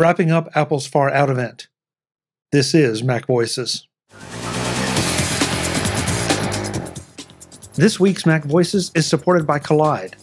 wrapping 0.00 0.30
up 0.32 0.48
Apple's 0.54 0.86
Far 0.86 1.10
Out 1.10 1.28
event. 1.28 1.68
This 2.52 2.74
is 2.74 3.02
Mac 3.02 3.26
Voices. 3.26 3.86
This 7.74 8.00
week's 8.00 8.24
Mac 8.24 8.44
Voices 8.44 8.90
is 8.94 9.06
supported 9.06 9.46
by 9.46 9.58
Kolide. 9.58 10.14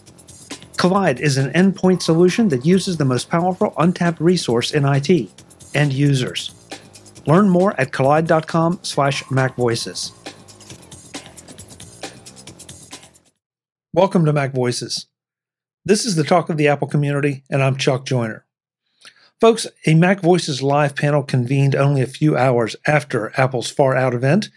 Kolide 0.72 1.20
is 1.20 1.38
an 1.38 1.52
endpoint 1.52 2.02
solution 2.02 2.48
that 2.48 2.66
uses 2.66 2.96
the 2.96 3.04
most 3.04 3.30
powerful 3.30 3.72
untapped 3.78 4.20
resource 4.20 4.72
in 4.72 4.84
IT, 4.84 5.30
end 5.74 5.92
users. 5.92 6.52
Learn 7.28 7.48
more 7.48 7.80
at 7.80 7.92
kolide.com 7.92 8.80
slash 8.82 9.22
macvoices. 9.24 10.10
Welcome 13.92 14.24
to 14.24 14.32
Mac 14.32 14.52
Voices. 14.52 15.06
This 15.84 16.04
is 16.04 16.16
the 16.16 16.24
talk 16.24 16.50
of 16.50 16.56
the 16.56 16.66
Apple 16.66 16.88
community, 16.88 17.44
and 17.48 17.62
I'm 17.62 17.76
Chuck 17.76 18.04
Joiner. 18.04 18.44
Folks, 19.40 19.68
a 19.86 19.94
Mac 19.94 20.20
Voices 20.20 20.62
live 20.62 20.96
panel 20.96 21.22
convened 21.22 21.76
only 21.76 22.00
a 22.02 22.06
few 22.08 22.36
hours 22.36 22.74
after 22.86 23.32
Apple's 23.40 23.70
Far 23.70 23.94
Out 23.94 24.12
event, 24.12 24.50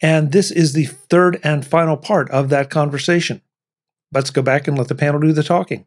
and 0.00 0.32
this 0.32 0.50
is 0.50 0.72
the 0.72 0.86
third 0.86 1.38
and 1.44 1.66
final 1.66 1.98
part 1.98 2.30
of 2.30 2.48
that 2.48 2.70
conversation. 2.70 3.42
Let's 4.10 4.30
go 4.30 4.40
back 4.40 4.66
and 4.66 4.78
let 4.78 4.88
the 4.88 4.94
panel 4.94 5.20
do 5.20 5.32
the 5.32 5.42
talking. 5.42 5.84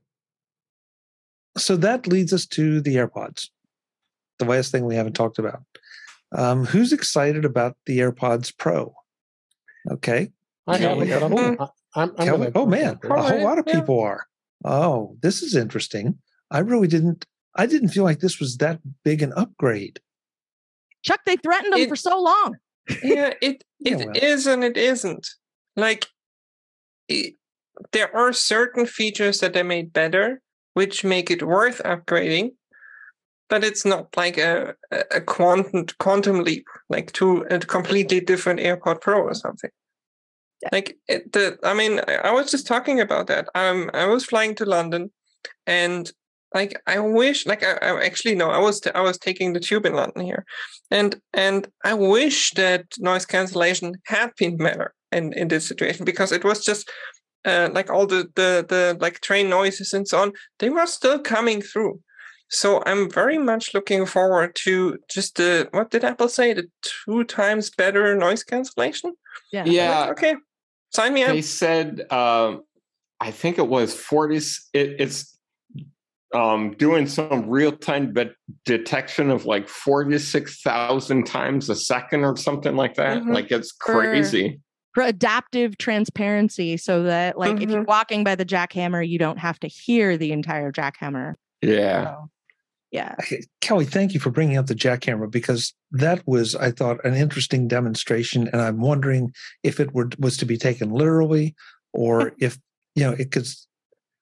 So 1.58 1.76
that 1.78 2.06
leads 2.06 2.34
us 2.34 2.46
to 2.48 2.82
the 2.82 2.98
AirPods, 2.98 3.50
the 4.38 4.46
last 4.46 4.72
thing 4.72 4.86
we 4.86 4.96
haven't 4.96 5.14
talked 5.14 5.40
about. 5.40 5.62
Um, 6.32 6.66
who's 6.66 6.94
excited 6.94 7.46
about 7.46 7.78
the 7.88 8.00
AirPods 8.00 8.56
Pro? 8.56 8.94
Okay. 9.90 10.32
I 10.68 10.76
am. 10.76 10.82
Kelly, 10.82 11.14
I'm, 11.14 11.34
oh, 11.34 11.70
I'm, 11.96 12.12
I'm 12.18 12.26
Kelly, 12.26 12.52
oh 12.54 12.66
man, 12.68 13.00
a 13.04 13.08
whole 13.22 13.44
lot 13.44 13.58
of 13.58 13.66
Yeah. 13.68 13.80
people 13.80 14.00
are. 14.02 14.28
Oh, 14.64 15.18
this 15.22 15.42
is 15.42 15.56
interesting. 15.56 16.20
I 16.52 16.60
really 16.60 16.88
didn't. 16.88 17.26
I 17.56 17.66
didn't 17.66 17.90
feel 17.90 18.04
like 18.04 18.20
this 18.20 18.40
was 18.40 18.58
that 18.58 18.80
big 19.04 19.22
an 19.22 19.34
upgrade. 19.34 20.00
Chuck, 21.04 21.22
they 21.26 21.38
threatened 21.38 21.74
them 21.74 21.82
It- 21.82 21.90
for 21.90 21.96
so 21.96 22.20
long. 22.22 22.58
yeah, 23.04 23.34
it 23.42 23.64
Yeah, 23.80 23.98
it 24.00 24.06
well. 24.08 24.16
is 24.16 24.48
and 24.48 24.64
it 24.64 24.78
isn't. 24.78 25.28
Like, 25.76 26.08
i 27.12 27.36
there 27.92 28.16
are 28.16 28.32
certain 28.32 28.86
features 28.86 29.40
that 29.40 29.52
they 29.54 29.64
made 29.64 29.92
better, 29.92 30.42
which 30.76 31.04
make 31.04 31.30
it 31.30 31.44
worth 31.44 31.82
upgrading. 31.84 32.52
But 33.50 33.64
it's 33.64 33.86
not 33.86 34.16
like 34.18 34.38
a 34.38 34.76
a 34.92 35.04
a 35.18 35.22
quantum 35.22 35.86
quantum 36.00 36.44
leap, 36.44 36.66
like 36.90 37.12
to 37.14 37.42
a 37.52 37.60
completely 37.60 38.20
different 38.22 38.60
AirPod 38.62 39.02
Pro 39.02 39.22
or 39.22 39.34
something. 39.36 39.70
Yeah. 40.64 40.70
Like 40.72 40.98
it, 41.08 41.32
the, 41.34 41.58
I 41.64 41.74
mean, 41.74 42.00
I 42.08 42.16
I 42.30 42.32
was 42.32 42.50
just 42.50 42.66
talking 42.66 43.00
about 43.02 43.28
that. 43.28 43.48
Um, 43.56 43.90
I 43.94 44.06
was 44.08 44.26
flying 44.26 44.56
to 44.56 44.66
London, 44.66 45.12
and 45.68 46.12
like 46.56 46.82
I 46.88 47.00
wish, 47.00 47.46
like 47.46 47.64
I, 47.64 47.74
I 47.74 48.06
actually 48.06 48.36
no, 48.36 48.50
I 48.50 48.58
was 48.60 48.82
I 48.96 49.02
was 49.02 49.18
taking 49.20 49.54
the 49.54 49.60
tube 49.60 49.86
in 49.86 49.94
London 49.94 50.24
here, 50.26 50.46
and 50.90 51.22
and 51.34 51.68
I 51.84 51.94
wish 51.94 52.52
that 52.52 52.86
noise 52.98 53.26
cancellation 53.26 53.96
had 54.06 54.32
been 54.38 54.58
better 54.58 54.94
in 55.12 55.34
in 55.34 55.50
this 55.50 55.68
situation 55.68 56.06
because 56.06 56.32
it 56.32 56.44
was 56.44 56.66
just 56.66 56.90
uh, 57.44 57.70
like 57.74 57.92
all 57.92 58.08
the 58.08 58.28
the 58.36 58.66
the 58.68 58.98
like 59.00 59.20
train 59.20 59.50
noises 59.50 59.94
and 59.94 60.08
so 60.08 60.22
on 60.22 60.32
they 60.60 60.70
were 60.70 60.88
still 60.88 61.20
coming 61.20 61.62
through. 61.62 62.00
So 62.50 62.82
I'm 62.86 63.10
very 63.12 63.38
much 63.38 63.74
looking 63.74 64.06
forward 64.06 64.56
to 64.64 64.98
just 65.10 65.36
the 65.36 65.68
what 65.72 65.92
did 65.92 66.04
Apple 66.04 66.30
say 66.30 66.54
the 66.54 66.68
two 66.82 67.24
times 67.26 67.70
better 67.70 68.16
noise 68.16 68.44
cancellation. 68.44 69.14
Yeah. 69.52 69.62
I'm 69.62 69.68
like, 69.68 69.76
Yeah, 69.76 70.10
okay, 70.12 70.36
sign 70.94 71.14
me 71.14 71.24
up. 71.24 71.32
they 71.34 71.42
said 71.42 72.02
um, 72.12 72.62
I 73.20 73.32
think 73.32 73.58
it 73.58 73.68
was 73.68 73.94
forty. 73.94 74.38
It, 74.74 75.02
it's 75.02 75.35
um, 76.36 76.72
doing 76.78 77.08
some 77.08 77.50
real 77.50 77.72
time 77.72 78.14
but 78.14 78.34
detection 78.66 79.32
of 79.32 79.46
like 79.46 79.68
forty 79.68 80.18
six 80.20 80.62
thousand 80.62 81.26
times 81.26 81.70
a 81.70 81.76
second 81.76 82.24
or 82.24 82.36
something 82.36 82.76
like 82.76 82.96
that. 82.96 83.24
Mhm. 83.24 83.34
Like 83.34 83.52
it's 83.52 83.72
crazy. 83.72 84.60
For 84.94 85.04
adaptive 85.04 85.78
transparency, 85.78 86.78
so 86.78 87.04
that 87.04 87.38
like 87.38 87.62
if 87.62 87.70
you're 87.70 87.84
Mhm. 87.84 87.88
walking 87.88 88.24
by 88.24 88.36
the 88.36 88.46
jackhammer, 88.46 89.08
you 89.08 89.18
don't 89.18 89.40
have 89.40 89.60
to 89.62 89.68
hear 89.68 90.18
the 90.18 90.32
entire 90.32 90.72
jackhammer. 90.72 91.34
Yeah, 91.62 92.04
So, 92.04 92.30
yeah. 92.92 93.16
Okay, 93.20 93.42
Kelly, 93.62 93.86
thank 93.86 94.14
you 94.14 94.20
for 94.20 94.30
bringing 94.30 94.58
up 94.58 94.68
the 94.68 94.76
jackhammer 94.76 95.30
because 95.30 95.74
that 95.92 96.22
was, 96.26 96.56
I 96.56 96.72
thought, 96.72 97.04
an 97.04 97.14
interesting 97.16 97.68
demonstration, 97.68 98.48
and 98.50 98.62
I'm 98.62 98.80
wondering 98.80 99.34
if 99.64 99.80
it 99.80 99.94
were 99.94 100.10
was 100.20 100.38
to 100.38 100.46
be 100.46 100.58
taken 100.58 100.92
literally, 100.92 101.56
or 101.94 102.34
if 102.40 102.58
you 102.96 103.04
know 103.04 103.12
it 103.12 103.32
could. 103.32 103.48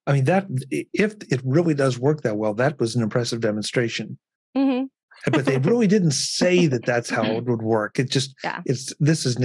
I 0.08 0.14
mean, 0.14 0.26
that 0.26 0.48
if 0.72 1.16
it 1.32 1.42
really 1.46 1.74
does 1.74 1.98
work 2.00 2.22
that 2.22 2.36
well, 2.38 2.54
that 2.56 2.80
was 2.80 2.96
an 2.96 3.04
impressive 3.04 3.40
demonstration. 3.42 4.18
hmm 4.56 4.84
But 5.32 5.46
they 5.46 5.58
really 5.60 5.88
didn't 5.88 6.12
say 6.12 6.68
that 6.68 6.86
that's 6.86 7.10
how 7.10 7.24
it 7.24 7.46
would 7.48 7.62
work. 7.62 8.00
It 8.00 8.10
just, 8.10 8.36
Yeah. 8.44 8.62
it's 8.66 8.94
this 9.00 9.26
is. 9.26 9.38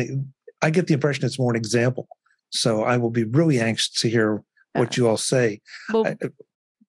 I 0.60 0.70
get 0.70 0.88
the 0.88 0.94
impression 0.94 1.24
it's 1.24 1.38
more 1.38 1.52
an 1.52 1.56
example. 1.56 2.08
So 2.50 2.82
I 2.82 2.96
will 2.96 3.10
be 3.10 3.24
really 3.24 3.60
anxious 3.60 3.90
to 4.00 4.08
hear 4.08 4.42
what 4.72 4.96
you 4.96 5.06
all 5.08 5.16
say. 5.16 5.60
Well, 5.92 6.06
I- 6.06 6.16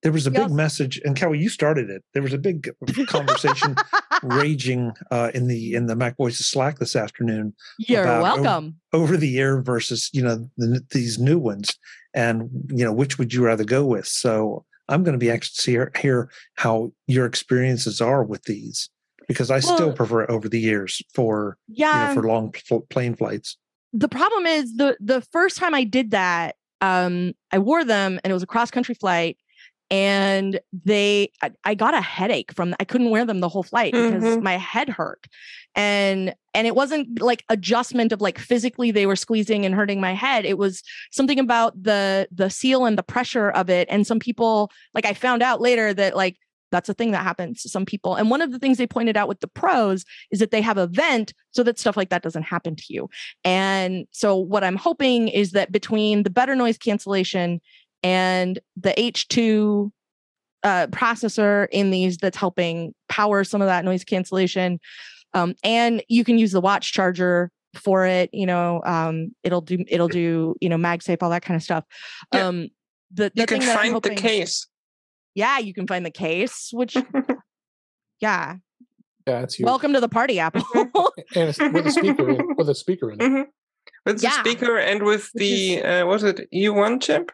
there 0.01 0.13
was 0.13 0.25
a 0.25 0.31
big 0.31 0.43
also- 0.43 0.53
message, 0.55 0.99
and 1.03 1.13
Kelly, 1.13 1.39
you 1.39 1.49
started 1.49 1.89
it. 1.89 2.03
There 2.13 2.23
was 2.23 2.31
a 2.33 2.37
big 2.37 2.69
conversation 3.07 3.75
raging 4.23 4.93
uh, 5.11 5.29
in 5.33 5.47
the 5.47 5.73
in 5.75 5.87
the 5.87 5.95
Mac 5.95 6.15
Voices 6.17 6.47
Slack 6.47 6.79
this 6.79 6.95
afternoon 6.95 7.53
you're 7.77 8.03
about- 8.03 8.23
welcome. 8.41 8.79
over 8.93 9.17
the 9.17 9.37
air 9.37 9.61
versus 9.61 10.09
you 10.13 10.21
know 10.23 10.49
the, 10.57 10.81
these 10.91 11.19
new 11.19 11.37
ones, 11.37 11.77
and 12.13 12.49
you 12.69 12.83
know 12.83 12.93
which 12.93 13.17
would 13.17 13.33
you 13.33 13.43
rather 13.45 13.63
go 13.63 13.85
with. 13.85 14.07
So 14.07 14.65
I'm 14.87 15.03
going 15.03 15.13
to 15.13 15.19
be 15.19 15.29
anxious 15.31 15.55
to 15.63 15.71
hear, 15.71 15.91
hear 15.99 16.31
how 16.55 16.91
your 17.07 17.25
experiences 17.25 18.01
are 18.01 18.23
with 18.23 18.43
these 18.43 18.89
because 19.27 19.51
I 19.51 19.59
still 19.59 19.93
prefer 19.93 20.23
it 20.23 20.29
over 20.31 20.49
the 20.49 20.59
years 20.59 21.01
for 21.13 21.57
Yeah. 21.67 21.93
you 22.01 22.07
know 22.07 22.13
for 22.21 22.27
long 22.27 22.51
pl- 22.67 22.81
plane 22.89 23.15
flights. 23.15 23.57
the 23.93 24.09
problem 24.09 24.45
is 24.47 24.75
the 24.77 24.97
the 24.99 25.21
first 25.31 25.57
time 25.57 25.73
I 25.75 25.83
did 25.83 26.11
that, 26.11 26.55
um, 26.81 27.33
I 27.51 27.59
wore 27.59 27.83
them 27.83 28.19
and 28.23 28.31
it 28.31 28.33
was 28.33 28.43
a 28.43 28.47
cross 28.47 28.71
country 28.71 28.95
flight, 28.95 29.37
and 29.91 30.59
they 30.85 31.31
I, 31.41 31.51
I 31.63 31.73
got 31.75 31.93
a 31.93 32.01
headache 32.01 32.53
from 32.53 32.75
I 32.79 32.83
couldn't 32.83 33.09
wear 33.09 33.25
them 33.25 33.39
the 33.39 33.49
whole 33.49 33.63
flight 33.63 33.93
because 33.93 34.23
Mhm. 34.23 34.41
my 34.41 34.57
head 34.57 34.89
hurt, 34.89 35.25
and 35.75 36.33
and 36.53 36.67
it 36.67 36.75
wasn't 36.75 37.21
like 37.21 37.43
adjustment 37.49 38.11
of 38.11 38.21
like 38.21 38.37
physically 38.37 38.91
they 38.91 39.05
were 39.05 39.15
squeezing 39.15 39.65
and 39.65 39.73
hurting 39.75 39.99
my 40.01 40.13
head. 40.13 40.45
It 40.45 40.57
was 40.57 40.83
something 41.11 41.39
about 41.39 41.81
the 41.81 42.27
the 42.31 42.49
seal 42.49 42.85
and 42.85 42.97
the 42.97 43.03
pressure 43.03 43.49
of 43.51 43.69
it, 43.69 43.87
and 43.89 44.05
some 44.05 44.19
people 44.19 44.71
like 44.93 45.05
I 45.05 45.13
found 45.13 45.41
out 45.41 45.61
later 45.61 45.93
that 45.93 46.15
like. 46.15 46.37
That's 46.71 46.87
a 46.87 46.93
thing 46.93 47.09
that 47.13 47.23
happens 47.23 47.63
to 47.63 47.69
some 47.69 47.83
people. 47.83 48.13
And 48.13 48.29
one 48.29 48.43
of 48.43 48.51
the 48.51 48.59
things 48.59 48.77
they 48.77 48.85
pointed 48.85 49.17
out 49.17 49.27
with 49.27 49.39
the 49.39 49.47
pros 49.47 50.05
is 50.29 50.37
that 50.37 50.51
they 50.51 50.61
have 50.61 50.77
a 50.77 50.85
vent 50.85 51.33
so 51.49 51.63
that 51.63 51.79
stuff 51.79 51.97
like 51.97 52.09
that 52.09 52.21
doesn't 52.21 52.43
happen 52.43 52.75
to 52.75 52.83
you. 52.89 53.09
And 53.43 54.05
so, 54.11 54.35
what 54.35 54.63
I'm 54.63 54.75
hoping 54.75 55.29
is 55.29 55.49
that 55.53 55.71
between 55.71 56.21
the 56.21 56.29
better 56.29 56.55
noise 56.55 56.77
cancellation 56.77 57.59
and 58.03 58.59
the 58.77 58.91
H2 58.97 59.91
uh, 60.63 60.87
processor 60.87 61.67
in 61.71 61.91
these 61.91 62.17
that's 62.17 62.37
helping 62.37 62.93
power 63.07 63.43
some 63.43 63.61
of 63.61 63.67
that 63.67 63.85
noise 63.85 64.03
cancellation, 64.03 64.79
um, 65.33 65.55
and 65.63 66.03
you 66.09 66.23
can 66.23 66.37
use 66.37 66.51
the 66.51 66.61
watch 66.61 66.91
charger 66.93 67.51
for 67.75 68.05
it. 68.05 68.29
You 68.33 68.45
know, 68.45 68.81
um, 68.85 69.33
it'll 69.43 69.61
do 69.61 69.83
it'll 69.87 70.07
do 70.07 70.55
you 70.59 70.69
know 70.69 70.77
MagSafe, 70.77 71.17
all 71.21 71.29
that 71.29 71.43
kind 71.43 71.55
of 71.55 71.63
stuff. 71.63 71.85
Yeah. 72.33 72.47
Um, 72.47 72.69
the, 73.11 73.31
the 73.35 73.41
you 73.41 73.45
can 73.47 73.59
thing 73.59 73.67
that 73.67 73.77
I'm 73.79 73.91
find 73.93 74.03
the 74.03 74.15
case. 74.15 74.67
Yeah, 75.35 75.59
you 75.59 75.73
can 75.73 75.87
find 75.87 76.05
the 76.05 76.11
case. 76.11 76.69
Which, 76.73 76.95
yeah, 78.19 78.55
Yeah, 79.27 79.41
it's 79.41 79.55
huge. 79.55 79.65
welcome 79.65 79.93
to 79.93 79.99
the 80.01 80.09
party, 80.09 80.39
Apple. 80.41 80.63
and 81.35 81.49
it's 81.49 81.59
with 81.59 81.87
a 81.87 81.91
speaker 81.91 82.29
in, 82.29 82.55
with 82.57 82.69
a 82.69 82.75
speaker 82.75 83.11
in 83.11 83.21
it. 83.21 83.29
Mhm. 83.31 83.45
With 84.05 84.17
the 84.17 84.23
Yeah. 84.23 84.39
speaker 84.39 84.77
and 84.77 85.03
with 85.03 85.29
Which 85.33 85.41
the 85.43 85.83
uh, 85.83 86.05
was 86.05 86.23
it 86.23 86.47
U1 86.53 87.01
chip? 87.01 87.31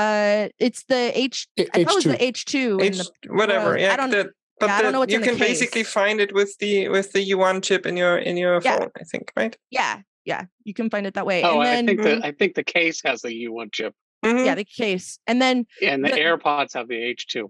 Uh, 0.00 0.48
it's 0.58 0.84
the 0.84 1.12
H. 1.18 1.46
H- 1.56 1.68
I 1.74 1.84
thought 1.84 1.92
it 1.92 1.94
was 1.96 2.04
the 2.04 2.16
H2 2.16 2.82
H, 2.82 2.98
the 2.98 3.32
whatever. 3.32 3.72
Pro. 3.72 3.80
Yeah, 3.80 3.92
I 3.92 3.96
don't- 3.96 4.10
the- 4.10 4.30
but 4.58 4.66
yeah, 4.68 4.76
I 4.76 4.82
don't 4.82 4.92
know 4.92 4.98
what's 5.00 5.12
you 5.12 5.18
in 5.20 5.22
the 5.24 5.28
can 5.30 5.38
basically 5.38 5.84
find 5.84 6.20
it 6.20 6.34
with 6.34 6.56
the 6.58 6.88
with 6.88 7.12
the 7.12 7.22
U1 7.30 7.62
chip 7.62 7.86
in 7.86 7.96
your 7.96 8.18
in 8.18 8.36
your 8.36 8.60
Yeah. 8.62 8.78
phone. 8.78 8.90
I 9.00 9.04
think, 9.04 9.32
right? 9.36 9.56
Yeah, 9.70 10.00
yeah, 10.24 10.44
you 10.64 10.74
can 10.74 10.90
find 10.90 11.06
it 11.06 11.14
that 11.14 11.24
way. 11.26 11.42
Oh, 11.42 11.60
and 11.60 11.68
I 11.68 11.74
then 11.76 11.86
think 11.86 12.02
the 12.02 12.20
I 12.26 12.32
think 12.32 12.54
the 12.54 12.64
case 12.64 13.00
has 13.04 13.22
the 13.22 13.32
U1 13.48 13.70
chip, 13.72 13.94
Mhm. 14.24 14.44
yeah, 14.44 14.54
the 14.54 14.64
case, 14.64 15.18
and 15.26 15.40
then 15.40 15.66
and 15.82 16.04
the 16.04 16.10
The- 16.10 16.16
AirPods 16.18 16.74
have 16.74 16.88
the 16.88 16.96
H2. 16.96 17.48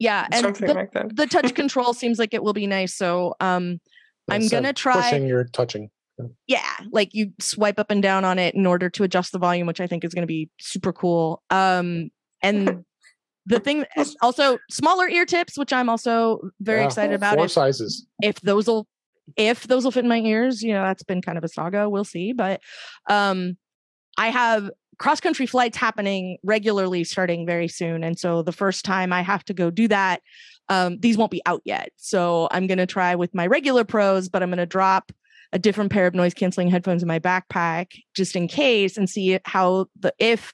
yeah, 0.00 0.26
and 0.32 0.42
something 0.44 0.66
the, 0.66 0.74
like 0.74 0.92
that. 0.94 1.14
the 1.14 1.26
touch 1.26 1.54
control 1.62 1.94
seems 1.94 2.18
like 2.18 2.34
it 2.34 2.42
will 2.42 2.52
be 2.54 2.66
nice. 2.66 2.94
So 2.94 3.34
um, 3.38 3.80
I'm 4.28 4.48
gonna 4.48 4.72
try- 4.72 5.00
pushing. 5.10 5.26
You're 5.28 5.44
touching. 5.44 5.90
Yeah, 6.46 6.76
like 6.90 7.10
you 7.12 7.32
swipe 7.40 7.78
up 7.78 7.90
and 7.90 8.02
down 8.02 8.24
on 8.24 8.38
it 8.38 8.54
in 8.54 8.66
order 8.66 8.88
to 8.90 9.04
adjust 9.04 9.32
the 9.32 9.38
volume, 9.38 9.66
which 9.66 9.80
I 9.80 9.86
think 9.86 10.04
is 10.04 10.14
going 10.14 10.22
to 10.22 10.26
be 10.26 10.48
super 10.60 10.92
cool. 10.92 11.42
Um, 11.50 12.10
and 12.42 12.84
the 13.46 13.60
thing 13.60 13.84
also 14.20 14.58
smaller 14.70 15.08
ear 15.08 15.24
tips, 15.26 15.58
which 15.58 15.72
I'm 15.72 15.88
also 15.88 16.40
very 16.60 16.80
Yeah, 16.80 16.86
excited 16.86 17.14
about. 17.14 17.36
Four 17.36 17.46
If, 17.46 17.52
sizes. 17.52 18.06
if 18.22 18.40
those 18.40 18.66
will 18.66 18.86
if 19.36 19.66
those 19.68 19.84
will 19.84 19.92
fit 19.92 20.04
in 20.04 20.08
my 20.08 20.18
ears, 20.18 20.62
you 20.62 20.72
know, 20.72 20.82
that's 20.82 21.04
been 21.04 21.22
kind 21.22 21.38
of 21.38 21.44
a 21.44 21.48
saga. 21.48 21.88
We'll 21.88 22.04
see. 22.04 22.32
But 22.32 22.60
um 23.08 23.56
I 24.18 24.28
have 24.28 24.70
cross 24.98 25.20
country 25.20 25.46
flights 25.46 25.76
happening 25.76 26.38
regularly 26.44 27.02
starting 27.04 27.46
very 27.46 27.66
soon. 27.66 28.04
And 28.04 28.18
so 28.18 28.42
the 28.42 28.52
first 28.52 28.84
time 28.84 29.12
I 29.12 29.22
have 29.22 29.44
to 29.46 29.54
go 29.54 29.70
do 29.70 29.88
that, 29.88 30.20
um, 30.68 30.98
these 31.00 31.16
won't 31.16 31.30
be 31.32 31.42
out 31.46 31.62
yet. 31.64 31.90
So 31.96 32.46
I'm 32.50 32.66
going 32.66 32.78
to 32.78 32.86
try 32.86 33.14
with 33.16 33.34
my 33.34 33.46
regular 33.46 33.84
pros, 33.84 34.28
but 34.28 34.42
I'm 34.42 34.50
going 34.50 34.58
to 34.58 34.66
drop 34.66 35.10
a 35.52 35.58
different 35.58 35.92
pair 35.92 36.06
of 36.06 36.14
noise 36.14 36.34
canceling 36.34 36.68
headphones 36.68 37.02
in 37.02 37.08
my 37.08 37.18
backpack 37.18 37.88
just 38.14 38.36
in 38.36 38.48
case 38.48 38.96
and 38.96 39.08
see 39.08 39.38
how 39.44 39.86
the 39.98 40.12
if 40.18 40.52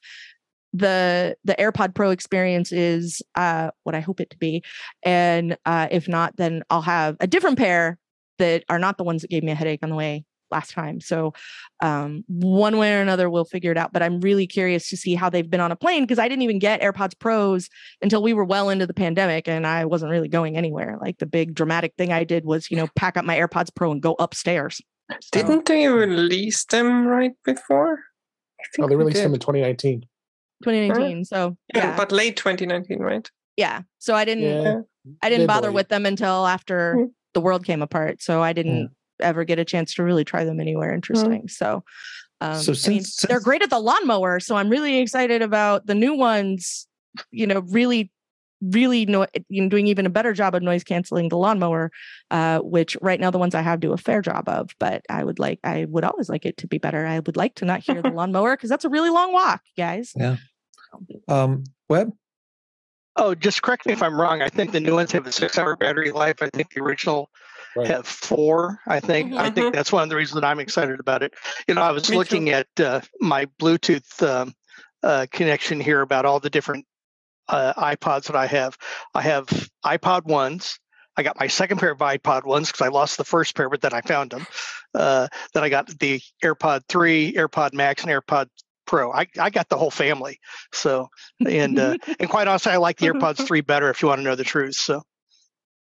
the 0.72 1.36
the 1.44 1.54
AirPod 1.54 1.94
Pro 1.94 2.10
experience 2.10 2.72
is 2.72 3.22
uh, 3.34 3.70
what 3.84 3.94
I 3.94 4.00
hope 4.00 4.20
it 4.20 4.30
to 4.30 4.36
be, 4.36 4.62
and 5.02 5.56
uh, 5.64 5.88
if 5.90 6.08
not, 6.08 6.36
then 6.36 6.62
I'll 6.68 6.82
have 6.82 7.16
a 7.20 7.26
different 7.26 7.58
pair 7.58 7.98
that 8.38 8.64
are 8.68 8.78
not 8.78 8.98
the 8.98 9.04
ones 9.04 9.22
that 9.22 9.30
gave 9.30 9.42
me 9.42 9.52
a 9.52 9.54
headache 9.54 9.80
on 9.82 9.88
the 9.88 9.96
way 9.96 10.24
last 10.50 10.72
time. 10.72 11.00
So 11.00 11.32
um, 11.82 12.24
one 12.28 12.76
way 12.78 12.94
or 12.94 13.00
another, 13.00 13.28
we'll 13.30 13.44
figure 13.44 13.70
it 13.72 13.76
out. 13.78 13.92
But 13.92 14.02
I'm 14.02 14.20
really 14.20 14.46
curious 14.46 14.88
to 14.90 14.96
see 14.96 15.14
how 15.14 15.30
they've 15.30 15.48
been 15.48 15.60
on 15.60 15.72
a 15.72 15.76
plane 15.76 16.02
because 16.04 16.18
I 16.18 16.28
didn't 16.28 16.42
even 16.42 16.58
get 16.58 16.80
AirPods 16.80 17.18
Pros 17.18 17.68
until 18.02 18.22
we 18.22 18.32
were 18.34 18.44
well 18.44 18.68
into 18.70 18.86
the 18.86 18.94
pandemic, 18.94 19.48
and 19.48 19.66
I 19.66 19.84
wasn't 19.84 20.10
really 20.10 20.28
going 20.28 20.56
anywhere. 20.56 20.98
Like 21.00 21.18
the 21.18 21.26
big 21.26 21.54
dramatic 21.54 21.94
thing 21.98 22.12
I 22.12 22.24
did 22.24 22.44
was, 22.44 22.70
you 22.70 22.76
know, 22.76 22.88
pack 22.96 23.16
up 23.16 23.24
my 23.24 23.36
AirPods 23.38 23.74
Pro 23.74 23.92
and 23.92 24.00
go 24.02 24.16
upstairs. 24.18 24.80
So- 25.10 25.18
Didn't 25.32 25.66
they 25.66 25.88
release 25.88 26.64
them 26.66 27.06
right 27.06 27.32
before? 27.44 28.00
Oh, 28.78 28.88
they 28.88 28.96
we 28.96 29.04
released 29.04 29.22
them 29.22 29.34
in 29.34 29.40
2019. 29.40 30.02
2019. 30.64 31.24
So 31.24 31.56
Yeah, 31.74 31.88
yeah, 31.90 31.96
but 31.96 32.10
late 32.12 32.36
2019, 32.36 32.98
right? 32.98 33.30
yeah. 33.56 33.82
So 33.98 34.14
I 34.14 34.24
didn't. 34.24 34.44
Yeah. 34.64 34.80
I 35.22 35.30
didn't 35.30 35.42
They 35.42 35.46
bother 35.46 35.68
believe. 35.68 35.74
with 35.76 35.88
them 35.88 36.04
until 36.06 36.46
after 36.46 36.94
Mm. 36.98 37.06
the 37.34 37.40
world 37.40 37.64
came 37.64 37.80
apart. 37.82 38.20
So 38.20 38.42
I 38.42 38.52
didn't 38.52 38.90
ever 39.20 39.44
get 39.44 39.58
a 39.58 39.64
chance 39.64 39.94
to 39.94 40.02
really 40.02 40.24
try 40.24 40.44
them 40.44 40.60
anywhere 40.60 40.92
interesting. 40.92 41.48
So, 41.48 41.84
um, 42.40 42.54
So 42.60 42.72
I 42.72 42.90
mean, 42.90 43.02
since- 43.04 43.16
they're 43.28 43.40
great 43.40 43.62
at 43.62 43.70
the 43.70 43.78
lawnmower. 43.80 44.40
So 44.40 44.56
I'm 44.56 44.68
really 44.68 44.98
excited 44.98 45.42
about 45.42 45.86
the 45.86 45.94
new 45.94 46.14
ones. 46.14 46.86
You 47.30 47.46
know, 47.46 47.60
really, 47.60 48.12
really 48.60 49.06
no, 49.06 49.26
you 49.48 49.62
know, 49.62 49.68
doing 49.68 49.86
even 49.86 50.06
a 50.06 50.10
better 50.10 50.32
job 50.32 50.54
of 50.54 50.62
noise 50.62 50.84
canceling 50.84 51.28
the 51.30 51.36
lawnmower, 51.38 51.90
uh, 52.30 52.58
which 52.60 52.96
right 53.00 53.18
now 53.18 53.30
the 53.30 53.38
ones 53.38 53.54
I 53.54 53.62
have 53.62 53.80
do 53.80 53.92
a 53.92 53.96
fair 53.96 54.20
job 54.22 54.48
of. 54.48 54.70
But 54.78 55.02
I 55.08 55.24
would 55.24 55.38
like, 55.38 55.58
I 55.64 55.86
would 55.86 56.04
always 56.04 56.28
like 56.28 56.44
it 56.46 56.56
to 56.58 56.66
be 56.66 56.78
better. 56.78 57.06
I 57.06 57.18
would 57.20 57.36
like 57.36 57.54
to 57.56 57.64
not 57.64 57.80
hear 57.80 58.02
the 58.02 58.10
lawnmower 58.14 58.56
because 58.56 58.70
that's 58.70 58.84
a 58.84 58.88
really 58.88 59.10
long 59.10 59.32
walk, 59.32 59.62
guys. 59.76 60.12
Yeah. 60.16 60.36
Um, 61.26 61.64
Web? 61.88 62.12
Oh, 63.16 63.34
just 63.34 63.62
correct 63.62 63.84
me 63.84 63.92
if 63.92 64.02
I'm 64.02 64.18
wrong. 64.20 64.42
I 64.42 64.48
think 64.48 64.70
the 64.70 64.80
new 64.80 64.94
ones 64.94 65.10
have 65.12 65.26
a 65.26 65.32
six-hour 65.32 65.76
battery 65.76 66.12
life. 66.12 66.36
I 66.40 66.50
think 66.50 66.72
the 66.72 66.80
original 66.80 67.30
Right. 67.78 67.88
have 67.88 68.06
four. 68.06 68.80
I 68.86 69.00
think. 69.00 69.34
I 69.34 69.50
Mhm. 69.50 69.54
think 69.54 69.74
that's 69.74 69.92
one 69.92 70.02
of 70.02 70.08
the 70.08 70.16
reasons 70.16 70.40
that 70.40 70.46
I'm 70.46 70.58
excited 70.60 70.98
about 71.00 71.22
it. 71.22 71.34
You 71.66 71.74
know, 71.74 71.82
I 71.82 71.92
was 71.92 72.08
Me 72.08 72.14
too. 72.14 72.18
looking 72.18 72.50
at 72.50 72.66
uh, 72.80 73.00
my 73.20 73.46
Bluetooth 73.60 74.22
um, 74.22 74.54
uh, 75.02 75.26
connection 75.30 75.80
here 75.80 76.00
about 76.00 76.24
all 76.24 76.40
the 76.40 76.50
different 76.50 76.86
uh, 77.48 77.72
iPods 77.74 78.24
that 78.24 78.36
I 78.36 78.46
have. 78.46 78.76
I 79.14 79.22
have 79.22 79.46
iPod 79.84 80.24
ones. 80.24 80.78
I 81.16 81.22
got 81.22 81.38
my 81.38 81.46
second 81.48 81.78
pair 81.78 81.90
of 81.90 81.98
iPod 81.98 82.44
ones 82.44 82.68
because 82.70 82.84
I 82.84 82.88
lost 82.88 83.16
the 83.16 83.24
first 83.24 83.56
pair, 83.56 83.68
but 83.68 83.80
then 83.80 83.92
I 83.92 84.00
found 84.02 84.30
them. 84.30 84.46
Uh, 84.94 85.28
then 85.52 85.64
I 85.64 85.68
got 85.68 85.88
the 85.98 86.20
AirPod 86.44 86.82
3, 86.88 87.32
AirPod 87.32 87.74
Max, 87.74 88.02
and 88.04 88.12
AirPod 88.12 88.46
Pro. 88.86 89.12
I, 89.12 89.26
I 89.38 89.50
got 89.50 89.68
the 89.68 89.76
whole 89.76 89.90
family. 89.90 90.38
So, 90.72 91.08
and 91.44 91.78
uh, 91.78 91.96
and 92.20 92.28
quite 92.28 92.46
honestly, 92.48 92.72
I 92.72 92.76
like 92.76 92.98
the 92.98 93.06
AirPods 93.12 93.46
3 93.46 93.60
better 93.62 93.90
if 93.90 94.00
you 94.02 94.08
want 94.08 94.20
to 94.20 94.22
know 94.22 94.36
the 94.36 94.44
truth. 94.44 94.76
So, 94.76 95.02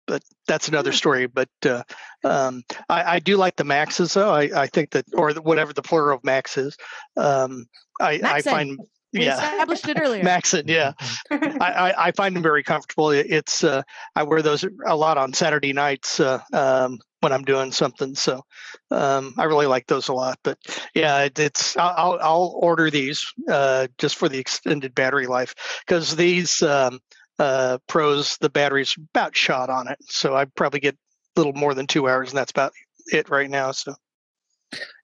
but 0.07 0.23
that's 0.47 0.69
another 0.69 0.93
story. 0.93 1.27
But 1.27 1.49
uh, 1.65 1.83
um, 2.25 2.63
I, 2.89 3.17
I 3.17 3.19
do 3.19 3.37
like 3.37 3.57
the 3.57 3.65
Maxes, 3.65 4.15
though. 4.15 4.31
I, 4.31 4.63
I 4.63 4.67
think 4.67 4.91
that, 4.91 5.07
or 5.15 5.33
the, 5.33 5.43
whatever 5.43 5.73
the 5.73 5.83
plural 5.83 6.17
of 6.17 6.25
Max 6.25 6.57
is. 6.57 6.77
Um, 7.17 7.67
I, 8.01 8.21
I 8.25 8.43
find, 8.43 8.79
We 9.13 9.25
yeah, 9.25 9.35
established 9.35 9.89
it 9.89 9.99
earlier. 10.01 10.25
Maxen, 10.25 10.65
yeah. 10.67 10.93
I, 11.31 11.57
I, 11.61 12.07
I 12.09 12.11
find 12.13 12.35
them 12.35 12.43
very 12.43 12.63
comfortable. 12.63 13.11
It's 13.11 13.63
uh, 13.63 13.83
I 14.17 14.25
wear 14.25 14.43
those 14.43 14.65
a 14.87 14.97
lot 14.97 15.19
on 15.19 15.33
Saturday 15.33 15.73
nights 15.73 16.19
uh, 16.19 16.41
um, 16.53 16.99
when 17.21 17.33
I'm 17.33 17.45
doing 17.45 17.71
something. 17.71 18.17
So 18.17 18.45
um, 18.91 19.35
I 19.39 19.45
really 19.45 19.67
like 19.67 19.87
those 19.87 20.09
a 20.09 20.13
lot. 20.13 20.39
But 20.43 20.59
yeah, 20.95 21.21
it, 21.23 21.39
it's 21.39 21.77
I'll, 21.77 21.95
I'll 21.97 22.19
I'll 22.21 22.59
order 22.61 22.91
these 22.91 23.25
uh, 23.49 23.87
just 23.99 24.17
for 24.17 24.29
the 24.29 24.39
extended 24.39 24.95
battery 24.95 25.29
life 25.29 25.55
because 25.87 26.17
these 26.17 26.61
um, 26.63 26.99
uh, 27.39 27.79
pros 27.89 28.37
the 28.39 28.51
battery's 28.51 28.97
about 29.15 29.37
shot 29.37 29.71
on 29.71 29.89
it. 29.89 29.99
So 30.09 30.37
I 30.37 30.45
probably 30.45 30.81
get 30.81 30.97
a 31.37 31.41
little 31.41 31.53
more 31.53 31.75
than 31.75 31.87
two 31.87 32.09
hours, 32.09 32.31
and 32.31 32.39
that's 32.39 32.51
about 32.53 32.73
it 33.07 33.29
right 33.29 33.51
now. 33.51 33.73
So 33.73 33.95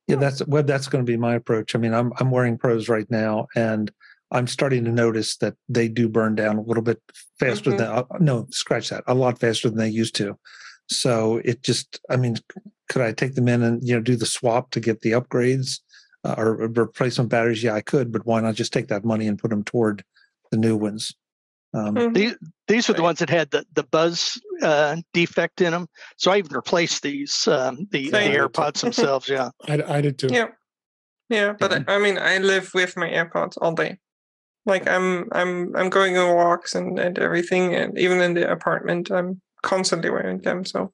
Yeah, 0.07 0.17
that's 0.17 0.45
Web. 0.47 0.67
That's 0.67 0.89
going 0.89 1.05
to 1.05 1.11
be 1.11 1.17
my 1.17 1.35
approach. 1.35 1.75
I 1.75 1.79
mean, 1.79 1.95
I'm 1.95 2.13
I'm 2.19 2.31
wearing 2.31 2.59
pros 2.59 2.89
right 2.89 3.11
now, 3.11 3.47
and 3.57 3.91
I'm 4.33 4.47
starting 4.47 4.85
to 4.85 4.93
notice 4.93 5.37
that 5.39 5.55
they 5.69 5.89
do 5.89 6.09
burn 6.09 6.35
down 6.37 6.57
a 6.57 6.63
little 6.63 6.83
bit 6.83 7.01
faster 7.39 7.73
Mhm. 7.73 7.79
than 7.79 7.87
uh, 7.89 8.05
no, 8.21 8.47
scratch 8.51 8.91
that, 8.91 9.03
a 9.07 9.15
lot 9.15 9.39
faster 9.41 9.69
than 9.69 9.79
they 9.79 9.89
used 9.89 10.15
to. 10.17 10.39
So 10.89 11.41
it 11.45 11.63
just, 11.63 12.01
I 12.11 12.17
mean, 12.17 12.37
could 12.89 13.03
I 13.03 13.13
take 13.13 13.35
them 13.35 13.49
in 13.49 13.63
and 13.63 13.83
you 13.87 13.95
know 13.95 14.01
do 14.01 14.17
the 14.17 14.27
swap 14.27 14.71
to 14.73 14.81
get 14.81 15.01
the 15.01 15.13
upgrades 15.13 15.81
uh, 16.25 16.35
or 16.39 16.55
replacement 16.55 17.31
batteries? 17.31 17.63
Yeah, 17.63 17.75
I 17.75 17.81
could, 17.81 18.13
but 18.13 18.27
why 18.27 18.41
not 18.41 18.55
just 18.55 18.73
take 18.73 18.89
that 18.89 19.05
money 19.05 19.27
and 19.27 19.39
put 19.39 19.51
them 19.51 19.65
toward 19.65 20.05
the 20.51 20.57
new 20.57 20.77
ones? 20.77 21.15
Um, 21.73 21.95
Mhm. 21.95 22.15
these 22.15 22.37
these 22.67 22.91
are 22.91 22.95
the 22.95 23.03
ones 23.03 23.19
that 23.21 23.31
had 23.31 23.51
the 23.51 23.65
the 23.75 23.85
buzz 23.85 24.41
uh, 24.63 24.97
defect 25.13 25.61
in 25.61 25.71
them. 25.73 25.87
So 26.17 26.31
I 26.33 26.39
even 26.39 26.53
replaced 26.55 27.03
these 27.03 27.47
um, 27.49 27.87
the, 27.93 28.11
the 28.11 28.19
AirPods 28.19 28.81
themselves. 28.81 29.29
Yeah. 29.29 29.51
I, 29.69 29.83
I 29.87 30.01
did 30.01 30.19
too. 30.19 30.29
Yeah. 30.31 30.49
Yeah, 31.29 31.53
but 31.59 31.71
Yeah. 31.71 31.85
I, 31.87 31.95
I 31.95 31.99
mean, 32.01 32.19
I 32.19 32.39
live 32.39 32.73
with 32.75 32.97
my 32.97 33.09
AirPods 33.09 33.57
all 33.61 33.73
day. 33.73 33.99
Like 34.67 34.89
I'm, 34.89 35.29
I'm, 35.33 35.75
I'm 35.77 35.89
going 35.89 36.17
on 36.19 36.35
walks 36.35 36.75
and, 36.75 36.99
and 36.99 37.19
everything, 37.19 37.75
and 37.75 37.97
even 37.99 38.21
in 38.21 38.35
the 38.35 38.51
apartment, 38.51 39.11
I'm 39.11 39.41
constantly 39.63 40.11
wearing 40.11 40.39
them. 40.39 40.65
So 40.65 40.93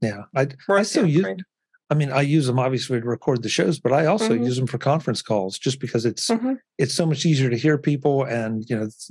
yeah, 0.00 0.22
I 0.36 0.48
worth 0.68 0.86
still 0.86 1.02
the 1.02 1.10
use- 1.10 1.24
upgrade. 1.24 1.42
I 1.90 1.94
mean, 1.94 2.10
I 2.10 2.22
use 2.22 2.46
them 2.46 2.58
obviously 2.58 2.98
to 3.00 3.06
record 3.06 3.42
the 3.42 3.48
shows, 3.50 3.78
but 3.78 3.92
I 3.92 4.06
also 4.06 4.30
Mhm. 4.34 4.44
use 4.46 4.56
them 4.56 4.66
for 4.66 4.78
conference 4.78 5.20
calls 5.20 5.58
just 5.58 5.80
because 5.80 6.06
it's 6.06 6.28
Mhm. 6.28 6.58
it's 6.78 6.94
so 6.94 7.04
much 7.04 7.26
easier 7.26 7.50
to 7.50 7.56
hear 7.58 7.76
people 7.76 8.22
and 8.24 8.64
you 8.70 8.76
know 8.76 8.82
it's- 8.84 9.10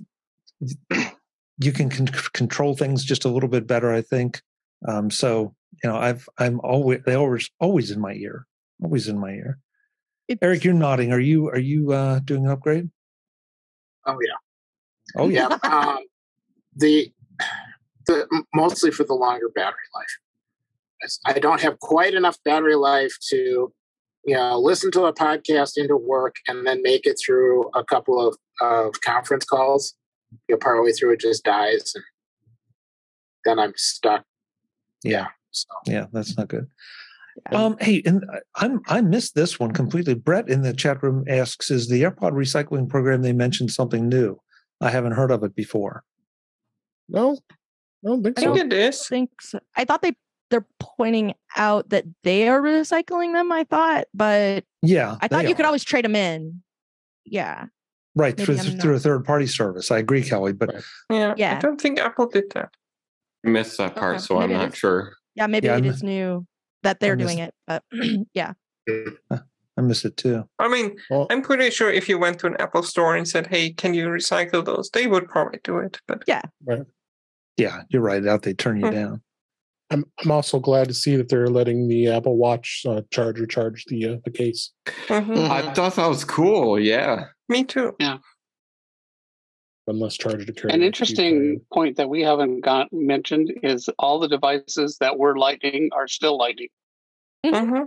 you 1.60 1.72
can 1.72 1.90
con- 1.90 2.08
control 2.34 2.76
things 2.76 3.04
just 3.04 3.26
a 3.26 3.30
little 3.30 3.50
bit 3.50 3.68
better 3.68 3.94
i 3.94 4.02
think 4.02 4.42
um, 4.88 5.10
so 5.12 5.54
you 5.84 5.90
know 5.90 5.98
i've 5.98 6.28
i'm 6.38 6.60
always 6.62 7.00
they 7.06 7.14
always 7.16 7.50
always 7.60 7.92
in 7.92 8.00
my 8.00 8.14
ear 8.14 8.46
always 8.84 9.08
in 9.08 9.20
my 9.20 9.32
ear 9.32 9.60
It's- 10.28 10.46
eric 10.46 10.64
you're 10.64 10.74
nodding 10.74 11.12
are 11.12 11.20
you 11.20 11.50
are 11.50 11.60
you 11.60 11.92
uh 11.92 12.20
doing 12.20 12.46
an 12.46 12.52
upgrade 12.52 12.90
Oh 14.06 14.18
yeah, 14.22 15.22
oh 15.22 15.30
yeah, 15.30 15.48
yeah. 15.64 15.70
um, 15.70 16.00
the 16.76 17.10
the 18.06 18.44
mostly 18.54 18.92
for 18.92 19.06
the 19.06 19.14
longer 19.14 19.48
battery 19.56 19.78
life. 19.96 20.18
I 21.26 21.40
don't 21.40 21.62
have 21.62 21.80
quite 21.80 22.14
enough 22.14 22.38
battery 22.44 22.76
life 22.76 23.14
to, 23.30 23.74
you 24.26 24.36
know, 24.36 24.60
listen 24.60 24.92
to 24.92 25.04
a 25.04 25.14
podcast 25.14 25.78
into 25.78 25.96
work 25.98 26.36
and 26.48 26.66
then 26.68 26.82
make 26.82 27.06
it 27.06 27.18
through 27.26 27.70
a 27.76 27.84
couple 27.84 28.26
of, 28.26 28.38
of 28.62 29.00
conference 29.02 29.46
calls. 29.46 29.96
You 30.48 30.56
know, 30.56 30.60
partway 30.60 30.92
through 30.92 31.14
it 31.14 31.20
just 31.20 31.44
dies, 31.44 31.94
and 31.96 32.04
then 33.46 33.60
I'm 33.60 33.74
stuck. 33.76 34.24
yeah 35.04 35.28
So 35.52 35.68
yeah 35.86 36.06
that's 36.14 36.38
not 36.38 36.48
good 36.48 36.68
Yeah. 37.52 37.58
um 37.66 37.78
hey 37.80 38.02
and 38.06 38.24
I- 38.32 38.66
i'm 38.66 38.82
i 38.88 39.02
missed 39.02 39.36
this 39.36 39.60
one 39.60 39.72
completely 39.74 40.14
brett 40.16 40.48
in 40.50 40.62
the 40.62 40.74
chat 40.74 41.02
room 41.04 41.24
asks 41.28 41.70
is 41.72 41.88
the 41.90 42.02
airpod 42.04 42.32
recycling 42.34 42.88
program 42.88 43.22
they 43.22 43.34
mentioned 43.34 43.72
something 43.72 44.08
new 44.08 44.40
i 44.82 44.90
haven't 44.90 45.14
heard 45.14 45.32
of 45.32 45.44
it 45.44 45.56
before 45.56 46.04
No, 47.10 47.38
I 48.04 48.08
don't 48.08 48.24
think 48.24 48.40
I 48.40 48.44
so. 48.44 48.54
think 48.54 48.74
it 48.74 48.78
is. 48.78 49.08
think 49.08 49.30
so. 49.42 49.60
I 49.76 49.84
thought 49.86 50.02
they 50.02 50.16
they're 50.50 50.68
pointing 50.80 51.34
out 51.58 51.90
that 51.90 52.06
they 52.24 52.48
are 52.48 52.62
recycling 52.62 53.34
them. 53.34 53.52
I 53.52 53.64
thought, 53.64 54.06
but 54.14 54.64
yeah 54.82 55.18
I 55.22 55.28
thought 55.28 55.44
they 55.44 55.50
you 55.50 55.56
could 55.56 55.66
always 55.66 55.84
trade 55.84 56.06
them 56.06 56.16
in. 56.16 56.62
Yeah, 57.26 57.66
right 58.16 58.38
maybe 58.38 58.46
through, 58.58 58.72
I'm 58.72 58.80
through 58.80 58.96
a 58.96 59.00
third 59.00 59.26
party 59.26 59.48
service 59.48 59.90
i 59.92 59.98
agree 59.98 60.24
kelly 60.24 60.54
but 60.54 60.74
Right. 60.74 60.84
Yeah, 61.10 61.34
Yeah. 61.38 61.58
I 61.58 61.60
don't 61.60 61.80
think 61.82 62.00
Apple 62.00 62.28
did 62.28 62.46
that. 62.54 62.70
I 63.46 63.50
missed 63.50 63.78
that 63.78 63.96
part, 63.96 64.16
Okay, 64.16 64.24
so 64.24 64.40
I'm 64.40 64.52
not 64.54 64.70
is. 64.74 64.78
sure. 64.78 65.14
yeah. 65.36 65.48
Maybe 65.48 65.68
Yeah, 65.68 65.78
it 65.78 65.86
I 65.86 65.88
is 65.88 66.02
new 66.04 66.46
that 66.84 67.00
they're 67.00 67.16
doing 67.16 67.40
it, 67.40 67.54
but 67.68 67.84
yeah. 68.34 68.54
i 68.90 69.82
miss 69.82 70.06
it 70.06 70.16
too 70.18 70.44
I 70.60 70.68
mean, 70.68 70.96
Well, 71.10 71.28
I'm 71.30 71.42
pretty 71.42 71.70
sure 71.72 71.92
if 71.92 72.08
you 72.08 72.18
went 72.20 72.40
to 72.40 72.48
an 72.48 72.56
Apple 72.60 72.84
store 72.84 73.16
and 73.16 73.28
said, 73.28 73.48
"Hey, 73.48 73.72
can 73.74 73.94
you 73.94 74.08
recycle 74.08 74.64
those?" 74.64 74.90
they 74.92 75.08
would 75.08 75.28
probably 75.28 75.60
do 75.64 75.80
it. 75.80 76.00
But 76.08 76.24
yeah 76.28 76.42
Yeah, 77.58 77.82
you're 77.90 78.02
right 78.02 78.26
out 78.26 78.44
they 78.44 78.54
turn 78.54 78.78
you 78.80 78.88
Hmm. 78.88 78.94
down 78.94 79.22
I'm 79.92 80.06
I'm 80.20 80.32
also 80.32 80.60
glad 80.60 80.88
to 80.88 80.94
see 80.94 81.16
that 81.18 81.30
they're 81.30 81.50
letting 81.50 81.88
the 81.88 82.08
Apple 82.08 82.38
Watch 82.38 82.84
uh, 82.88 83.02
charger 83.12 83.46
charge 83.46 83.86
the 83.88 84.08
uh, 84.08 84.16
the 84.26 84.32
case. 84.32 84.72
Mhm. 85.08 85.26
Mhm. 85.28 85.50
I 85.50 85.74
thought 85.74 85.96
that 85.98 86.08
was 86.08 86.24
cool. 86.24 86.80
Yeah. 86.80 87.26
Me 87.50 87.64
too. 87.64 87.96
One 89.86 90.00
less 90.00 90.16
charger 90.16 90.46
to 90.46 90.54
carry. 90.54 90.74
An 90.74 90.82
interesting 90.82 91.60
point 91.74 91.98
that 91.98 92.10
we 92.10 92.22
haven't 92.22 92.62
got 92.62 92.88
mentioned 92.94 93.52
is 93.64 93.90
all 94.00 94.20
the 94.20 94.30
devices 94.30 94.98
that 95.02 95.18
were 95.18 95.38
lightning 95.38 95.90
are 95.94 96.08
still 96.08 96.38
lightning. 96.38 96.70
hmm 97.46 97.84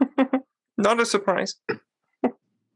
Not 0.78 0.98
a 0.98 1.04
surprise. 1.04 1.56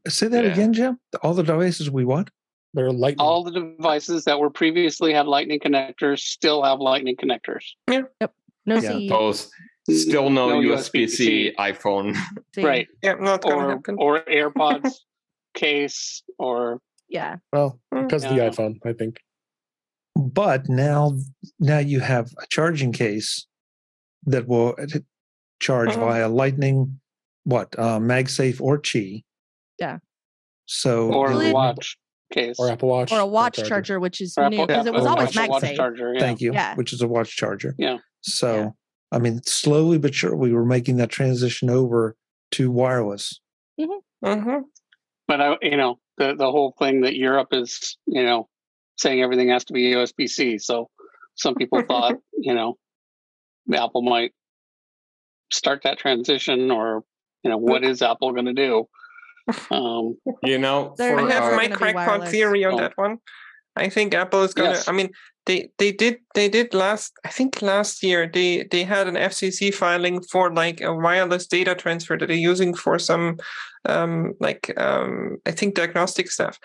Say 0.07 0.27
that 0.27 0.45
Yeah. 0.45 0.51
again, 0.51 0.73
Jim. 0.73 0.99
All 1.23 1.33
the 1.33 1.41
devices 1.41 1.89
we 1.89 2.05
want? 2.05 2.29
They're 2.75 2.91
lightning. 2.91 3.25
All 3.25 3.43
the 3.43 3.51
devices 3.51 4.25
that 4.25 4.39
were 4.39 4.51
previously 4.51 5.11
had 5.13 5.25
Lightning 5.25 5.59
connectors 5.59 6.19
still 6.19 6.61
have 6.63 6.79
Lightning 6.79 7.15
connectors. 7.15 7.63
Yep. 7.89 8.13
No 8.67 8.75
Yeah. 8.75 8.97
C. 8.99 9.07
Those 9.09 9.49
still 9.89 10.29
no, 10.29 10.49
No 10.49 10.75
USB-C 10.75 11.51
USB-C. 11.51 11.55
iPhone. 11.57 12.15
C. 12.55 12.63
Right. 12.63 12.87
Yeah, 13.01 13.13
not 13.15 13.43
Or 13.45 13.69
happen. 13.71 13.95
or 13.97 14.19
AirPods 14.25 14.91
case 15.55 16.21
or 16.37 16.79
Yeah. 17.09 17.37
well, 17.51 17.79
because 17.91 18.23
of 18.23 18.31
the 18.31 18.41
iPhone, 18.41 18.75
I 18.85 18.93
think. 18.93 19.17
But 20.15 20.69
now, 20.69 21.17
now 21.59 21.79
you 21.79 21.99
have 21.99 22.27
a 22.41 22.45
charging 22.49 22.91
case 22.93 23.47
that 24.25 24.47
will 24.47 24.75
charge 25.59 25.89
Mhm. 25.89 25.99
via 25.99 26.29
Lightning, 26.29 26.99
what 27.43 27.77
uh, 27.77 27.99
MagSafe 27.99 28.61
or 28.61 28.79
Qi. 28.79 29.23
Yeah. 29.79 29.97
So 30.67 31.11
or 31.13 31.29
Really? 31.29 31.49
a 31.51 31.53
watch 31.53 31.97
case. 32.33 32.55
Or 32.57 32.69
Apple 32.71 32.89
Watch. 32.89 33.11
Or 33.11 33.19
a 33.19 33.25
watch 33.25 33.55
charger. 33.57 33.69
charger, 33.69 33.99
which 33.99 34.21
is 34.21 34.37
Or 34.37 34.49
new 34.49 34.55
Apple- 34.57 34.67
because 34.67 34.85
it 34.87 34.93
was 34.93 35.05
always 35.05 35.35
Watch 35.35 35.63
MagSafe. 35.63 35.75
charger. 35.75 36.13
Yeah. 36.13 36.19
Thank 36.19 36.41
you. 36.41 36.53
Yeah. 36.53 36.75
Which 36.75 36.91
is 36.93 37.01
a 37.01 37.07
watch 37.07 37.35
charger. 37.35 37.75
Yeah. 37.77 37.97
So, 38.21 38.55
Yeah. 38.55 38.69
I 39.11 39.19
mean, 39.19 39.41
slowly 39.43 39.97
but 39.99 40.15
sure, 40.15 40.35
we 40.35 40.51
were 40.53 40.65
making 40.65 40.97
that 40.97 41.09
transition 41.09 41.69
over 41.69 42.15
to 42.51 42.71
wireless. 42.71 43.39
hmm 43.79 44.59
But 45.27 45.41
I, 45.41 45.55
you 45.61 45.77
know, 45.77 45.99
the 46.17 46.35
the 46.35 46.49
whole 46.51 46.73
thing 46.77 47.01
that 47.01 47.15
Europe 47.15 47.49
is, 47.51 47.97
you 48.05 48.23
know, 48.23 48.47
saying 48.97 49.21
everything 49.21 49.49
has 49.49 49.65
to 49.65 49.73
be 49.73 49.93
USB 49.93 50.27
C. 50.29 50.57
So 50.57 50.89
some 51.35 51.55
people 51.55 51.81
thought, 51.87 52.15
you 52.37 52.53
know, 52.53 52.77
Apple 53.73 54.01
might 54.01 54.31
start 55.51 55.81
that 55.83 55.97
transition, 55.97 56.71
or 56.71 57.03
you 57.43 57.49
know, 57.49 57.57
what 57.57 57.83
is 57.83 58.01
Apple 58.01 58.31
going 58.33 58.45
to 58.45 58.53
do? 58.53 58.87
Um, 59.69 60.17
You 60.41 60.57
know, 60.57 60.95
They're 60.97 61.19
I 61.19 61.31
have 61.31 61.53
uh, 61.53 61.55
my 61.55 61.67
crackpot 61.67 62.29
theory 62.29 62.65
on 62.65 62.73
Oh. 62.73 62.77
that 62.77 62.93
one. 62.95 63.19
I 63.75 63.89
think 63.89 64.13
Apple 64.13 64.43
is 64.43 64.53
gonna. 64.53 64.69
Yes. 64.69 64.87
I 64.87 64.91
mean, 64.91 65.09
they 65.45 65.69
they 65.77 65.91
did 65.91 66.17
they 66.33 66.49
did 66.49 66.73
last. 66.73 67.13
I 67.25 67.29
think 67.29 67.61
last 67.61 68.03
year 68.03 68.29
they 68.31 68.63
they 68.71 68.83
had 68.83 69.07
an 69.07 69.15
FCC 69.15 69.73
filing 69.73 70.21
for 70.21 70.53
like 70.53 70.81
a 70.81 70.93
wireless 70.93 71.47
data 71.47 71.75
transfer 71.75 72.17
that 72.17 72.27
they're 72.27 72.35
using 72.35 72.73
for 72.73 72.97
some, 72.99 73.37
um, 73.85 74.33
like 74.39 74.73
um, 74.77 75.37
I 75.45 75.51
think 75.51 75.75
diagnostic 75.75 76.31
stuff, 76.31 76.59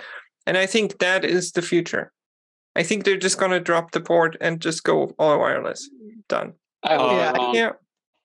and 0.47 0.57
I 0.57 0.67
think 0.67 0.99
that 0.99 1.25
is 1.25 1.52
the 1.52 1.62
future. 1.62 2.12
I 2.76 2.85
think 2.85 3.05
they're 3.05 3.17
just 3.17 3.38
gonna 3.38 3.61
drop 3.61 3.90
the 3.90 4.00
port 4.00 4.37
and 4.40 4.61
just 4.61 4.85
go 4.85 5.12
all 5.19 5.38
wireless. 5.38 5.90
Done. 6.29 6.52
I 6.83 6.97
hope 6.97 7.11
Uh, 7.11 7.43
you're. 7.52 7.55
Yeah. 7.55 7.73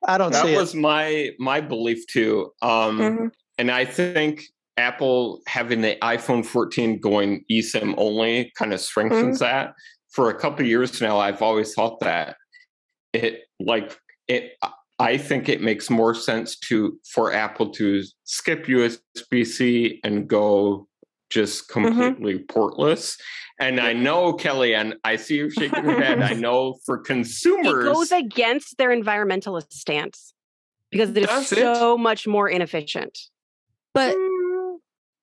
I 0.08 0.18
don't 0.20 0.32
that 0.32 0.46
see 0.46 0.56
was 0.56 0.76
my 0.76 1.32
my 1.40 1.62
belief 1.62 2.06
too. 2.08 2.52
Um, 2.62 3.00
mhm. 3.00 3.32
and 3.58 3.72
I 3.72 3.86
think 3.86 4.44
Apple 4.78 5.42
having 5.48 5.82
the 5.82 5.98
iPhone 6.02 6.46
14 6.46 7.00
going 7.00 7.46
eSIM 7.50 7.94
only 7.98 8.52
kind 8.58 8.74
of 8.74 8.82
strengthens 8.82 9.40
mm-hmm. 9.40 9.46
that. 9.46 9.74
For 10.10 10.30
a 10.30 10.34
couple 10.38 10.62
of 10.62 10.68
years 10.68 11.02
now, 11.02 11.18
I've 11.18 11.42
always 11.42 11.74
thought 11.74 12.00
that 12.02 12.38
it 13.14 13.44
like 13.60 13.98
it. 14.28 14.54
I 14.98 15.18
think 15.18 15.50
it 15.50 15.62
makes 15.62 15.90
more 15.90 16.14
sense 16.14 16.58
to 16.70 16.98
for 17.12 17.34
Apple 17.34 17.70
to 17.72 18.02
skip 18.24 18.66
USB-C 18.66 20.00
and 20.04 20.28
go 20.28 20.88
just 21.30 21.70
mm-hmm. 21.70 22.00
completely 22.00 22.40
portless. 22.40 23.18
And 23.60 23.80
I 23.80 23.94
know 23.94 24.34
Kelly, 24.34 24.76
and 24.76 24.96
I 25.04 25.16
see 25.16 25.36
you 25.36 25.50
shaking 25.50 25.86
your 25.86 26.02
head. 26.02 26.22
I 26.22 26.34
know 26.46 26.78
for 26.86 26.98
consumers, 26.98 27.86
It 27.86 27.94
goes 27.94 28.12
against 28.12 28.78
their 28.78 28.90
environmentalist 28.90 29.72
stance 29.72 30.34
because 30.92 31.10
it 31.12 31.18
is 31.18 31.28
Does 31.28 31.52
it? 31.52 31.58
so 31.58 31.98
much 31.98 32.28
more 32.28 32.50
inefficient. 32.50 33.18
But 33.94 34.16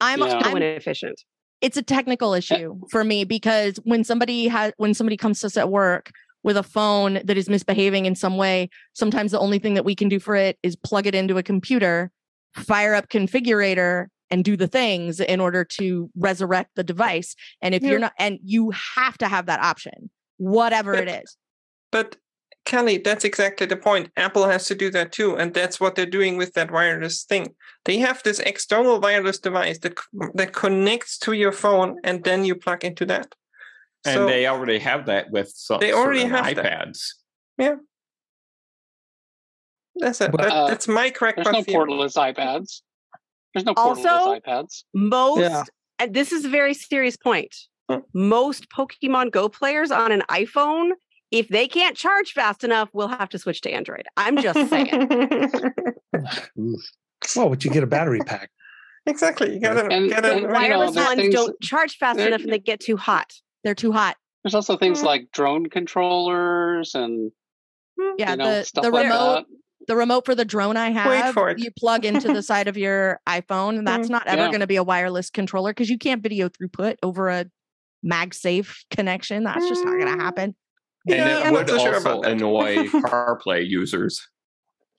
I'm, 0.02 0.18
Yeah. 0.20 0.28
So 0.30 0.38
I'm 0.50 0.56
inefficient. 0.56 1.18
it's 1.60 1.76
a 1.76 1.82
technical 1.82 2.34
eh 2.34 2.38
issue 2.38 2.74
for 2.90 3.04
me 3.04 3.24
because 3.24 3.76
when 3.84 4.02
somebody 4.04 4.48
has 4.48 4.72
when 4.76 4.94
somebody 4.94 5.16
comes 5.16 5.40
to 5.40 5.46
us 5.46 5.56
at 5.56 5.70
work 5.70 6.10
with 6.42 6.56
a 6.56 6.62
phone 6.64 7.20
that 7.24 7.36
is 7.36 7.48
misbehaving 7.48 8.04
in 8.04 8.14
some 8.16 8.36
way 8.36 8.68
sometimes 8.94 9.30
the 9.30 9.38
only 9.38 9.58
thing 9.60 9.74
that 9.74 9.84
we 9.84 9.94
can 9.94 10.08
do 10.08 10.18
for 10.18 10.34
it 10.34 10.58
is 10.64 10.74
plug 10.76 11.06
it 11.06 11.14
into 11.14 11.38
a 11.38 11.42
computer 11.42 12.10
fire 12.56 12.94
up 12.94 13.08
configurator 13.08 14.06
and 14.30 14.44
do 14.44 14.56
the 14.56 14.66
things 14.66 15.20
in 15.20 15.38
order 15.40 15.62
to 15.64 16.10
resurrect 16.16 16.70
the 16.74 16.82
device 16.82 17.36
and 17.62 17.74
if 17.76 17.82
Yeah. 17.82 17.90
you're 17.90 17.98
not 18.00 18.12
and 18.18 18.38
you 18.44 18.72
have 18.96 19.16
to 19.18 19.28
have 19.28 19.46
that 19.46 19.60
option 19.62 20.10
whatever 20.38 20.94
it 20.94 21.06
But- 21.06 21.22
is 21.22 21.36
But 21.92 22.16
Kelly, 22.64 22.98
that's 22.98 23.24
exactly 23.24 23.66
the 23.66 23.76
point. 23.76 24.10
Apple 24.16 24.46
has 24.48 24.66
to 24.66 24.74
do 24.74 24.88
that 24.90 25.10
too, 25.12 25.36
and 25.36 25.52
that's 25.52 25.80
what 25.80 25.94
they're 25.96 26.06
doing 26.06 26.36
with 26.36 26.52
that 26.54 26.70
wireless 26.70 27.24
thing. 27.24 27.54
They 27.84 27.98
have 27.98 28.22
this 28.22 28.38
external 28.38 29.00
wireless 29.00 29.38
device 29.40 29.78
that 29.80 29.98
that 30.34 30.52
connects 30.52 31.18
to 31.20 31.32
your 31.32 31.52
phone, 31.52 31.98
and 32.04 32.22
then 32.24 32.44
you 32.44 32.54
plug 32.54 32.84
into 32.84 33.04
that. 33.06 33.34
and 34.04 34.14
so 34.14 34.26
they 34.26 34.46
already 34.48 34.78
have 34.80 35.06
that 35.06 35.30
with 35.30 35.48
some 35.54 35.78
They 35.80 35.92
already 35.92 36.20
certain 36.22 36.34
have 36.44 36.56
that. 36.56 36.64
iPads. 36.64 37.00
that's 39.96 40.20
it. 40.20 40.30
But- 40.32 40.40
That- 40.42 40.52
Uh, 40.52 40.66
that's 40.68 40.88
my 40.88 41.10
correct. 41.10 41.36
There's 41.36 41.46
crackpot 41.46 41.66
no 41.68 41.72
theory. 41.72 41.86
portless 41.86 42.16
iPads. 42.16 42.82
There's 43.54 43.64
no 43.64 43.74
Also- 43.76 44.34
iPads. 44.40 44.84
Most, 44.94 45.40
Yeah. 45.40 45.64
and 45.98 46.14
this 46.14 46.32
is 46.32 46.44
a 46.44 46.48
very 46.48 46.74
serious 46.74 47.16
point. 47.16 47.54
Hmm. 47.90 47.98
Most 48.14 48.68
Pokemon 48.70 49.30
Go 49.32 49.48
players 49.48 49.90
on 49.90 50.10
an 50.12 50.22
iPhone, 50.30 50.92
if 51.32 51.48
they 51.48 51.66
can't 51.66 51.96
charge 51.96 52.32
fast 52.32 52.62
enough, 52.62 52.90
we'll 52.92 53.08
have 53.08 53.28
to 53.30 53.38
switch 53.38 53.60
to 53.62 53.70
Android. 53.72 54.06
I'm 54.16 54.36
just 54.40 54.68
saying. 54.70 55.08
Well, 57.36 57.48
would 57.50 57.64
you 57.64 57.70
get 57.70 57.82
a 57.84 57.86
battery 57.86 58.20
pack? 58.26 58.50
exactly. 59.06 59.54
You 59.54 59.60
gotta 59.60 59.86
And- 59.88 60.08
get 60.08 60.24
and 60.24 60.38
a 60.38 60.40
know, 60.46 60.52
Wireless 60.52 60.94
there's 60.94 61.06
ones 61.06 61.20
things- 61.20 61.34
don't 61.34 61.60
charge 61.60 61.96
fast 61.96 62.18
enough 62.18 62.42
and 62.42 62.52
they 62.52 62.58
get 62.58 62.80
too 62.80 62.96
hot. 62.96 63.32
they're 63.64 63.74
too 63.76 63.92
hot 63.92 64.16
There's 64.42 64.54
also 64.56 64.76
things 64.76 65.00
Mm. 65.00 65.04
like 65.04 65.30
drone 65.32 65.68
controllers 65.68 66.94
and 66.96 67.30
yeah 68.18 68.32
you 68.32 68.36
know 68.38 68.44
the 68.58 68.64
stuff 68.64 68.82
the 68.84 68.90
like 68.90 69.04
remote 69.04 69.34
that. 69.34 69.86
the 69.86 69.94
remote 69.96 70.24
for 70.26 70.34
the 70.34 70.44
drone 70.44 70.76
I 70.76 70.90
have, 70.90 71.32
for 71.32 71.48
it. 71.50 71.60
you 71.60 71.70
plug 71.78 72.04
into 72.04 72.26
the 72.32 72.42
side 72.50 72.66
of 72.66 72.76
your 72.76 73.20
iPhone, 73.28 73.78
and 73.78 73.86
that's 73.86 74.08
Mm, 74.08 74.10
not 74.10 74.26
ever 74.26 74.42
yeah. 74.42 74.48
going 74.48 74.60
to 74.60 74.66
be 74.66 74.76
a 74.76 74.82
wireless 74.84 75.30
controller 75.30 75.70
because 75.70 75.88
you 75.90 75.98
can't 75.98 76.22
video 76.24 76.48
throughput 76.48 76.96
over 77.04 77.28
a 77.28 77.46
MagSafe 78.04 78.84
connection. 78.90 79.44
That's 79.44 79.68
just 79.68 79.84
not 79.84 79.92
going 79.98 80.08
Mm. 80.08 80.18
to 80.18 80.24
happen. 80.24 80.56
And 81.08 81.16
Yeah, 81.16 81.40
it 81.40 81.46
I'm 81.46 81.52
would 81.52 81.68
so 81.68 81.78
also 81.78 82.00
about 82.00 82.22
that. 82.22 82.32
annoy 82.32 82.76
CarPlay 82.88 83.68
users. 83.68 84.26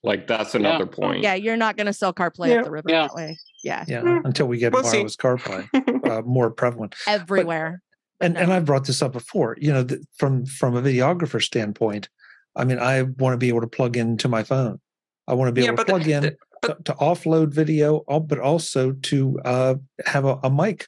Like 0.02 0.26
that's 0.26 0.54
another 0.54 0.86
point. 0.86 1.22
Yeah, 1.22 1.34
you're 1.34 1.56
not 1.56 1.76
going 1.76 1.86
to 1.86 1.92
sell 1.94 2.12
CarPlay 2.12 2.48
Yeah. 2.48 2.56
up 2.56 2.64
the 2.64 2.70
river 2.70 2.88
Yeah. 2.90 3.02
that 3.02 3.14
way. 3.14 3.38
Yeah, 3.62 3.84
Yeah, 3.88 4.02
Mm. 4.02 4.24
until 4.26 4.46
we 4.46 4.58
get 4.58 4.72
We'll 4.74 4.84
see. 4.84 4.98
wireless 4.98 5.16
CarPlay 5.16 5.68
uh, 6.10 6.22
more 6.22 6.50
prevalent. 6.50 6.94
everywhere. 7.06 7.80
But 8.20 8.26
and 8.26 8.34
no. 8.34 8.40
and 8.40 8.52
I've 8.52 8.66
brought 8.66 8.86
this 8.86 9.00
up 9.02 9.12
before. 9.12 9.56
You 9.58 9.72
know, 9.72 9.84
th- 9.84 10.00
from 10.18 10.44
from 10.44 10.76
a 10.76 10.82
videographer 10.82 11.42
standpoint, 11.42 12.10
I 12.54 12.64
mean, 12.64 12.78
I 12.78 13.02
want 13.02 13.32
to 13.32 13.38
be 13.38 13.48
able 13.48 13.62
to 13.62 13.66
plug 13.66 13.96
into 13.96 14.28
my 14.28 14.42
phone. 14.42 14.78
I 15.26 15.32
want 15.34 15.48
to 15.48 15.52
be 15.52 15.62
Yeah, 15.62 15.68
able 15.68 15.78
to 15.78 15.84
but 15.84 15.86
plug 15.88 16.06
in 16.08 16.22
the- 16.22 16.36
to, 16.68 16.76
to 16.84 16.92
offload 16.94 17.52
video, 17.54 18.00
but 18.26 18.38
also 18.38 18.92
to 18.92 19.38
uh, 19.44 19.74
have 20.06 20.24
a, 20.26 20.38
a 20.42 20.50
mic 20.50 20.86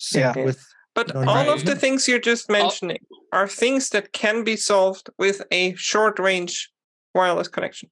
synced 0.00 0.36
Yeah. 0.36 0.44
with. 0.44 0.64
But 0.94 1.12
No, 1.14 1.20
all 1.20 1.26
right. 1.26 1.48
of 1.48 1.64
the 1.66 1.76
things 1.76 2.08
you're 2.08 2.18
just 2.18 2.48
mentioning 2.50 2.98
are 3.34 3.48
things 3.48 3.90
that 3.90 4.12
can 4.12 4.44
be 4.44 4.56
solved 4.56 5.10
with 5.18 5.42
a 5.50 5.74
short 5.74 6.18
range 6.18 6.70
wireless 7.14 7.48
connection. 7.48 7.90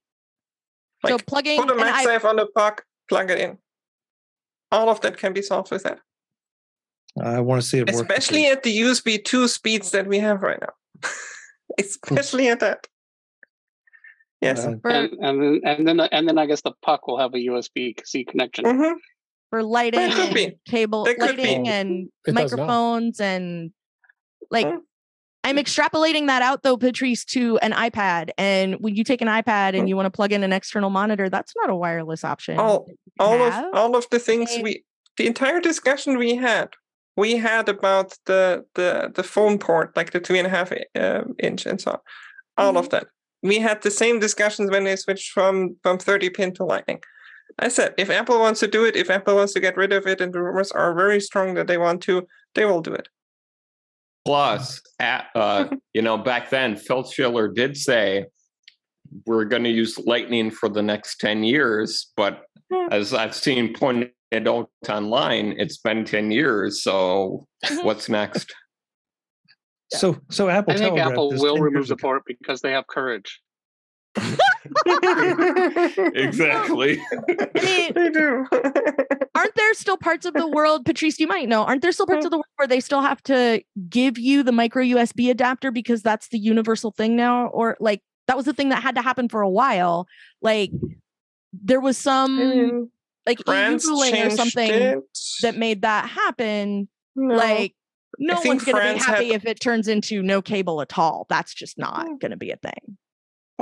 so 1.06 1.14
Like 1.16 1.26
plugging 1.26 1.60
put 1.60 1.70
a 1.70 1.74
an 1.74 1.80
i- 1.82 2.28
on 2.28 2.36
the 2.36 2.46
puck, 2.46 2.84
plug 3.08 3.30
it 3.30 3.38
in. 3.38 3.58
All 4.70 4.88
of 4.88 5.00
that 5.02 5.16
can 5.18 5.32
be 5.32 5.42
solved 5.42 5.70
with 5.70 5.82
that. 5.82 5.98
I 7.22 7.40
want 7.40 7.60
to 7.62 7.66
see 7.68 7.78
it 7.78 7.86
work. 7.92 7.94
Especially 7.94 8.46
at 8.46 8.62
the 8.62 8.74
USB 8.82 9.22
2 9.22 9.46
speeds 9.48 9.90
that 9.90 10.06
we 10.06 10.18
have 10.18 10.42
right 10.42 10.60
now. 10.60 10.72
Especially 11.78 12.48
at 12.48 12.60
that. 12.60 12.86
Yes. 14.40 14.64
Uh, 14.64 14.76
and 14.84 15.12
and 15.22 15.40
then 15.42 15.60
and 15.64 15.86
then 15.88 16.00
and 16.00 16.28
then 16.28 16.38
I 16.38 16.46
guess 16.46 16.62
the 16.62 16.72
puck 16.82 17.06
will 17.06 17.18
have 17.18 17.34
a 17.34 17.38
USB 17.38 17.94
C 18.04 18.24
connection. 18.24 18.64
Mhm. 18.64 18.94
for 19.50 19.62
lighting 19.62 20.00
and 20.00 20.52
cable 20.66 21.04
That 21.04 21.18
be. 21.18 21.22
lighting 21.26 21.68
and 21.68 22.08
It 22.26 22.32
microphones 22.34 23.20
and 23.20 23.70
like 24.50 24.66
Mm. 24.66 24.80
I'm 25.44 25.56
extrapolating 25.56 26.26
that 26.28 26.42
out 26.42 26.62
though, 26.62 26.76
Patrice, 26.76 27.24
to 27.26 27.58
an 27.58 27.72
iPad. 27.72 28.30
And 28.38 28.76
when 28.80 28.94
you 28.94 29.04
take 29.04 29.20
an 29.20 29.28
iPad 29.28 29.74
and 29.74 29.84
Mm. 29.84 29.88
you 29.88 29.96
want 29.96 30.06
to 30.06 30.10
plug 30.10 30.32
in 30.32 30.44
an 30.44 30.52
external 30.52 30.90
monitor, 30.90 31.28
that's 31.28 31.52
not 31.56 31.68
a 31.70 31.74
wireless 31.74 32.24
option. 32.24 32.58
All, 32.58 32.86
all 33.18 33.38
have. 33.38 33.64
of 33.64 33.74
all 33.74 33.96
of 33.96 34.06
the 34.10 34.18
things 34.18 34.56
we 34.62 34.84
the 35.16 35.26
entire 35.26 35.60
discussion 35.60 36.16
we 36.16 36.36
had 36.36 36.70
we 37.16 37.36
had 37.36 37.68
about 37.68 38.16
the 38.26 38.64
the 38.74 39.10
the 39.14 39.22
phone 39.22 39.58
port 39.58 39.96
like 39.96 40.12
the 40.12 40.20
three 40.20 40.38
and 40.38 40.46
a 40.46 40.50
half 40.50 40.72
uh, 40.94 41.22
inch 41.38 41.66
and 41.66 41.80
so 41.80 41.90
on 41.90 42.00
all 42.58 42.78
of 42.78 42.88
that 42.90 43.06
we 43.42 43.58
had 43.58 43.82
the 43.82 43.90
same 43.90 44.18
discussions 44.18 44.70
when 44.70 44.84
they 44.84 44.96
switched 44.96 45.30
from 45.30 45.76
from 45.82 45.98
30 45.98 46.30
pin 46.30 46.54
to 46.54 46.64
lightning 46.64 47.00
i 47.58 47.68
said 47.68 47.92
if 47.98 48.08
apple 48.08 48.38
wants 48.40 48.60
to 48.60 48.66
do 48.66 48.84
it 48.84 48.96
if 48.96 49.10
apple 49.10 49.34
wants 49.36 49.52
to 49.52 49.60
get 49.60 49.76
rid 49.76 49.92
of 49.92 50.06
it 50.06 50.20
and 50.20 50.32
the 50.32 50.42
rumors 50.42 50.72
are 50.72 50.94
very 50.94 51.20
strong 51.20 51.54
that 51.54 51.66
they 51.66 51.78
want 51.78 52.00
to 52.02 52.26
they 52.54 52.64
will 52.64 52.80
do 52.80 52.94
it 52.94 53.08
Plus, 54.24 54.80
at, 54.98 55.26
uh, 55.34 55.68
you 55.94 56.02
know, 56.02 56.18
back 56.18 56.50
then, 56.50 56.76
Phil 56.76 57.04
Schiller 57.04 57.48
did 57.48 57.76
say 57.76 58.26
we're 59.26 59.44
going 59.44 59.64
to 59.64 59.70
use 59.70 59.98
Lightning 59.98 60.50
for 60.50 60.68
the 60.68 60.82
next 60.82 61.18
10 61.18 61.44
years. 61.44 62.12
But 62.16 62.44
as 62.90 63.12
I've 63.12 63.34
seen 63.34 63.74
pointed 63.74 64.12
out 64.32 64.70
online. 64.88 65.54
It's 65.58 65.76
been 65.76 66.04
10 66.04 66.30
years. 66.30 66.82
So 66.82 67.46
Mhm. 67.64 67.84
what's 67.84 68.08
next? 68.08 68.54
So 69.90 70.18
so 70.30 70.48
Apple 70.48 70.72
I 70.72 70.76
think 70.78 70.98
Apple 70.98 71.34
will 71.34 71.58
remove 71.58 71.80
years 71.80 71.88
the 71.88 71.96
port 71.96 72.22
because 72.26 72.62
they 72.62 72.72
have 72.72 72.86
courage. 72.86 73.41
Exactly. 76.14 77.00
I 77.28 77.48
mean, 77.62 77.92
they 77.94 78.10
do. 78.10 78.46
aren't 79.34 79.54
there 79.56 79.74
still 79.74 79.96
parts 79.96 80.26
of 80.26 80.34
the 80.34 80.46
world, 80.46 80.84
Patrice, 80.84 81.18
you 81.18 81.26
might 81.26 81.48
know, 81.48 81.62
aren't 81.64 81.82
there 81.82 81.92
still 81.92 82.06
parts 82.06 82.24
of 82.24 82.30
the 82.30 82.36
world 82.38 82.46
where 82.56 82.68
they 82.68 82.80
still 82.80 83.00
have 83.00 83.22
to 83.24 83.62
give 83.88 84.18
you 84.18 84.42
the 84.42 84.52
micro 84.52 84.82
USB 84.82 85.30
adapter 85.30 85.70
because 85.70 86.02
that's 86.02 86.28
the 86.28 86.38
universal 86.38 86.90
thing 86.90 87.16
now? 87.16 87.46
Or 87.48 87.76
like 87.80 88.02
that 88.28 88.36
was 88.36 88.46
the 88.46 88.52
thing 88.52 88.68
that 88.70 88.82
had 88.82 88.94
to 88.96 89.02
happen 89.02 89.28
for 89.28 89.40
a 89.42 89.50
while. 89.50 90.06
Like 90.40 90.70
there 91.52 91.80
was 91.80 91.98
some 91.98 92.38
I 92.38 92.44
mean, 92.44 92.90
like 93.26 93.38
EU 93.40 93.44
France 93.44 93.86
ruling 93.86 94.16
or 94.16 94.30
something 94.30 94.70
it. 94.70 94.98
that 95.42 95.56
made 95.56 95.82
that 95.82 96.08
happen. 96.08 96.88
No. 97.14 97.34
Like 97.34 97.74
no 98.18 98.40
one's 98.44 98.64
gonna 98.64 98.94
be 98.94 98.98
happy 98.98 99.28
had- 99.32 99.36
if 99.36 99.44
it 99.46 99.60
turns 99.60 99.88
into 99.88 100.22
no 100.22 100.42
cable 100.42 100.80
at 100.82 100.98
all. 100.98 101.26
That's 101.28 101.52
just 101.54 101.76
Hmm. 101.76 101.82
not 101.82 102.20
gonna 102.20 102.36
be 102.36 102.50
a 102.50 102.56
thing. 102.56 102.96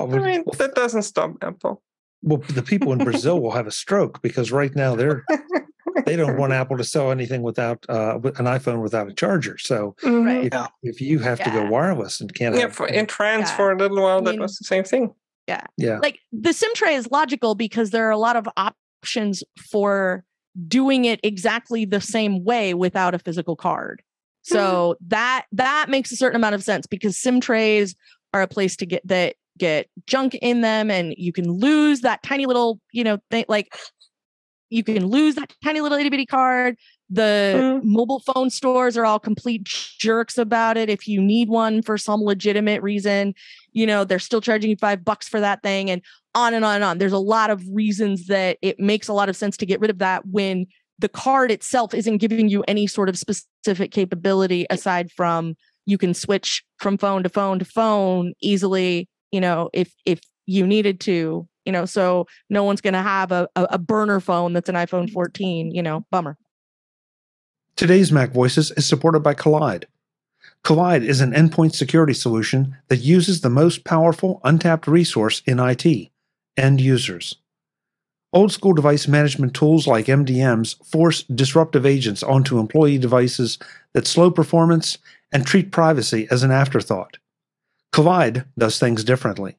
Oh, 0.00 0.16
I 0.16 0.18
mean, 0.18 0.44
that 0.58 0.74
doesn't 0.74 1.02
stop 1.02 1.32
Apple. 1.42 1.82
well, 2.22 2.38
the 2.50 2.62
people 2.62 2.92
in 2.92 2.98
Brazil 2.98 3.40
will 3.40 3.52
have 3.52 3.66
a 3.66 3.70
stroke 3.70 4.20
because 4.22 4.50
right 4.52 4.74
now 4.74 4.94
they're 4.96 5.24
they 6.06 6.16
don't 6.16 6.36
want 6.36 6.52
Apple 6.52 6.76
to 6.76 6.84
sell 6.84 7.10
anything 7.10 7.42
without 7.42 7.84
uh, 7.88 8.14
an 8.22 8.46
iPhone 8.46 8.80
without 8.82 9.08
a 9.08 9.12
charger. 9.14 9.58
So. 9.58 9.96
Right. 10.04 10.52
if, 10.52 10.68
if 10.82 11.00
you 11.00 11.18
have 11.18 11.38
to 11.42 11.50
go 11.50 11.66
wireless 11.68 12.20
and 12.20 12.32
can't 12.34 12.54
Yeah, 12.54 12.62
have 12.62 12.74
for, 12.74 12.86
in 12.88 13.06
France 13.06 13.50
Yeah. 13.50 13.56
for 13.56 13.72
a 13.72 13.76
little 13.76 14.02
while, 14.02 14.18
I 14.18 14.24
that 14.24 14.30
mean- 14.32 14.40
was 14.40 14.56
the 14.56 14.64
same 14.64 14.84
thing. 14.84 15.12
yeah 15.48 15.64
yeah. 15.76 15.98
like 16.00 16.18
the 16.32 16.52
sim 16.52 16.70
tray 16.74 16.94
is 16.94 17.10
logical 17.10 17.54
because 17.54 17.90
there 17.90 18.06
are 18.06 18.10
a 18.12 18.18
lot 18.18 18.36
of 18.36 18.46
options 18.56 19.42
for 19.70 20.24
doing 20.68 21.04
it 21.06 21.18
exactly 21.22 21.84
the 21.84 22.00
same 22.00 22.44
way 22.44 22.74
without 22.74 23.14
a 23.14 23.18
physical 23.18 23.56
card 23.56 24.02
so 24.42 24.96
that 25.06 25.46
that 25.52 25.86
makes 25.88 26.10
a 26.12 26.16
certain 26.16 26.36
amount 26.36 26.54
of 26.54 26.62
sense 26.62 26.86
because 26.86 27.16
sim 27.18 27.40
trays 27.40 27.94
are 28.34 28.42
a 28.42 28.48
place 28.48 28.74
to 28.76 28.86
get 28.86 29.00
that 29.06 29.34
get 29.60 29.88
junk 30.06 30.34
in 30.36 30.62
them 30.62 30.90
and 30.90 31.14
you 31.16 31.32
can 31.32 31.50
lose 31.50 32.00
that 32.00 32.22
tiny 32.22 32.46
little 32.46 32.80
you 32.92 33.04
know 33.04 33.18
thing 33.30 33.44
like 33.48 33.76
you 34.70 34.82
can 34.84 35.06
lose 35.06 35.34
that 35.34 35.52
tiny 35.64 35.80
little 35.80 35.98
itty 35.98 36.10
bitty 36.10 36.26
card. 36.26 36.76
The 37.12 37.56
Mm. 37.56 37.82
mobile 37.82 38.20
phone 38.20 38.50
stores 38.50 38.96
are 38.96 39.04
all 39.04 39.18
complete 39.18 39.64
jerks 39.64 40.38
about 40.38 40.76
it. 40.76 40.88
If 40.88 41.08
you 41.08 41.20
need 41.20 41.48
one 41.48 41.82
for 41.82 41.98
some 41.98 42.22
legitimate 42.22 42.82
reason 42.82 43.34
you 43.72 43.86
know 43.86 44.04
they're 44.04 44.18
still 44.18 44.40
charging 44.40 44.70
you 44.70 44.76
five 44.76 45.04
bucks 45.04 45.28
for 45.28 45.40
that 45.40 45.62
thing 45.62 45.90
and 45.90 46.02
on 46.34 46.54
and 46.54 46.64
on 46.64 46.76
and 46.76 46.84
on. 46.84 46.98
There's 46.98 47.12
a 47.12 47.18
lot 47.18 47.50
of 47.50 47.62
reasons 47.72 48.26
that 48.26 48.58
it 48.62 48.78
makes 48.80 49.08
a 49.08 49.12
lot 49.12 49.28
of 49.28 49.36
sense 49.36 49.56
to 49.58 49.66
get 49.66 49.80
rid 49.80 49.90
of 49.90 49.98
that 49.98 50.26
when 50.26 50.66
the 50.98 51.08
card 51.08 51.50
itself 51.50 51.94
isn't 51.94 52.18
giving 52.18 52.48
you 52.48 52.62
any 52.68 52.86
sort 52.86 53.08
of 53.08 53.18
specific 53.18 53.90
capability 53.90 54.66
aside 54.70 55.10
from 55.10 55.56
you 55.86 55.98
can 55.98 56.14
switch 56.14 56.62
from 56.78 56.98
phone 56.98 57.22
to 57.22 57.28
phone 57.28 57.58
to 57.58 57.64
phone 57.64 58.32
easily 58.40 59.08
you 59.32 59.40
know 59.40 59.70
if 59.72 59.94
if 60.04 60.20
you 60.46 60.66
needed 60.66 61.00
to 61.00 61.46
you 61.64 61.72
know 61.72 61.84
so 61.84 62.26
no 62.48 62.64
one's 62.64 62.80
going 62.80 62.94
to 62.94 63.02
have 63.02 63.32
a, 63.32 63.48
a, 63.56 63.64
a 63.72 63.78
burner 63.78 64.20
phone 64.20 64.52
that's 64.52 64.68
an 64.68 64.74
iphone 64.76 65.04
mm-hmm. 65.04 65.14
14 65.14 65.74
you 65.74 65.82
know 65.82 66.04
bummer 66.10 66.36
Today's 67.76 68.12
Mac 68.12 68.32
Voices 68.32 68.70
is 68.72 68.86
supported 68.86 69.20
by 69.20 69.32
Kolide. 69.32 69.84
Kolide 70.64 71.02
is 71.02 71.22
an 71.22 71.32
endpoint 71.32 71.74
security 71.74 72.12
solution 72.12 72.76
that 72.88 72.98
uses 72.98 73.40
the 73.40 73.48
most 73.48 73.84
powerful 73.84 74.38
untapped 74.44 74.86
resource 74.86 75.40
in 75.46 75.58
IT 75.58 76.10
end 76.58 76.80
users. 76.80 77.36
Old 78.32 78.52
school 78.52 78.74
device 78.74 79.08
management 79.08 79.54
tools 79.54 79.86
like 79.86 80.06
MDMs 80.06 80.76
force 80.86 81.22
disruptive 81.22 81.86
agents 81.86 82.22
onto 82.22 82.58
employee 82.58 82.98
devices 82.98 83.58
that 83.94 84.06
slow 84.06 84.30
performance 84.30 84.98
and 85.32 85.46
treat 85.46 85.72
privacy 85.72 86.28
as 86.30 86.42
an 86.42 86.50
afterthought. 86.50 87.16
Kolide 87.92 88.46
does 88.56 88.78
things 88.78 89.02
differently. 89.04 89.56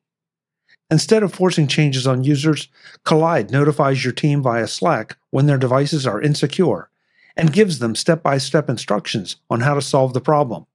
Instead 0.89 1.23
of 1.23 1.33
forcing 1.33 1.67
changes 1.67 2.05
on 2.05 2.23
users, 2.23 2.67
Kolide 3.05 3.51
notifies 3.51 4.03
your 4.03 4.13
team 4.13 4.41
via 4.41 4.67
Slack 4.67 5.17
when 5.29 5.45
their 5.45 5.57
devices 5.57 6.05
are 6.05 6.21
insecure 6.21 6.89
and 7.37 7.53
gives 7.53 7.79
them 7.79 7.95
step 7.95 8.21
by 8.21 8.37
step 8.37 8.69
instructions 8.69 9.37
on 9.49 9.61
how 9.61 9.73
to 9.73 9.81
solve 9.81 10.13
the 10.13 10.21
problem. 10.21 10.65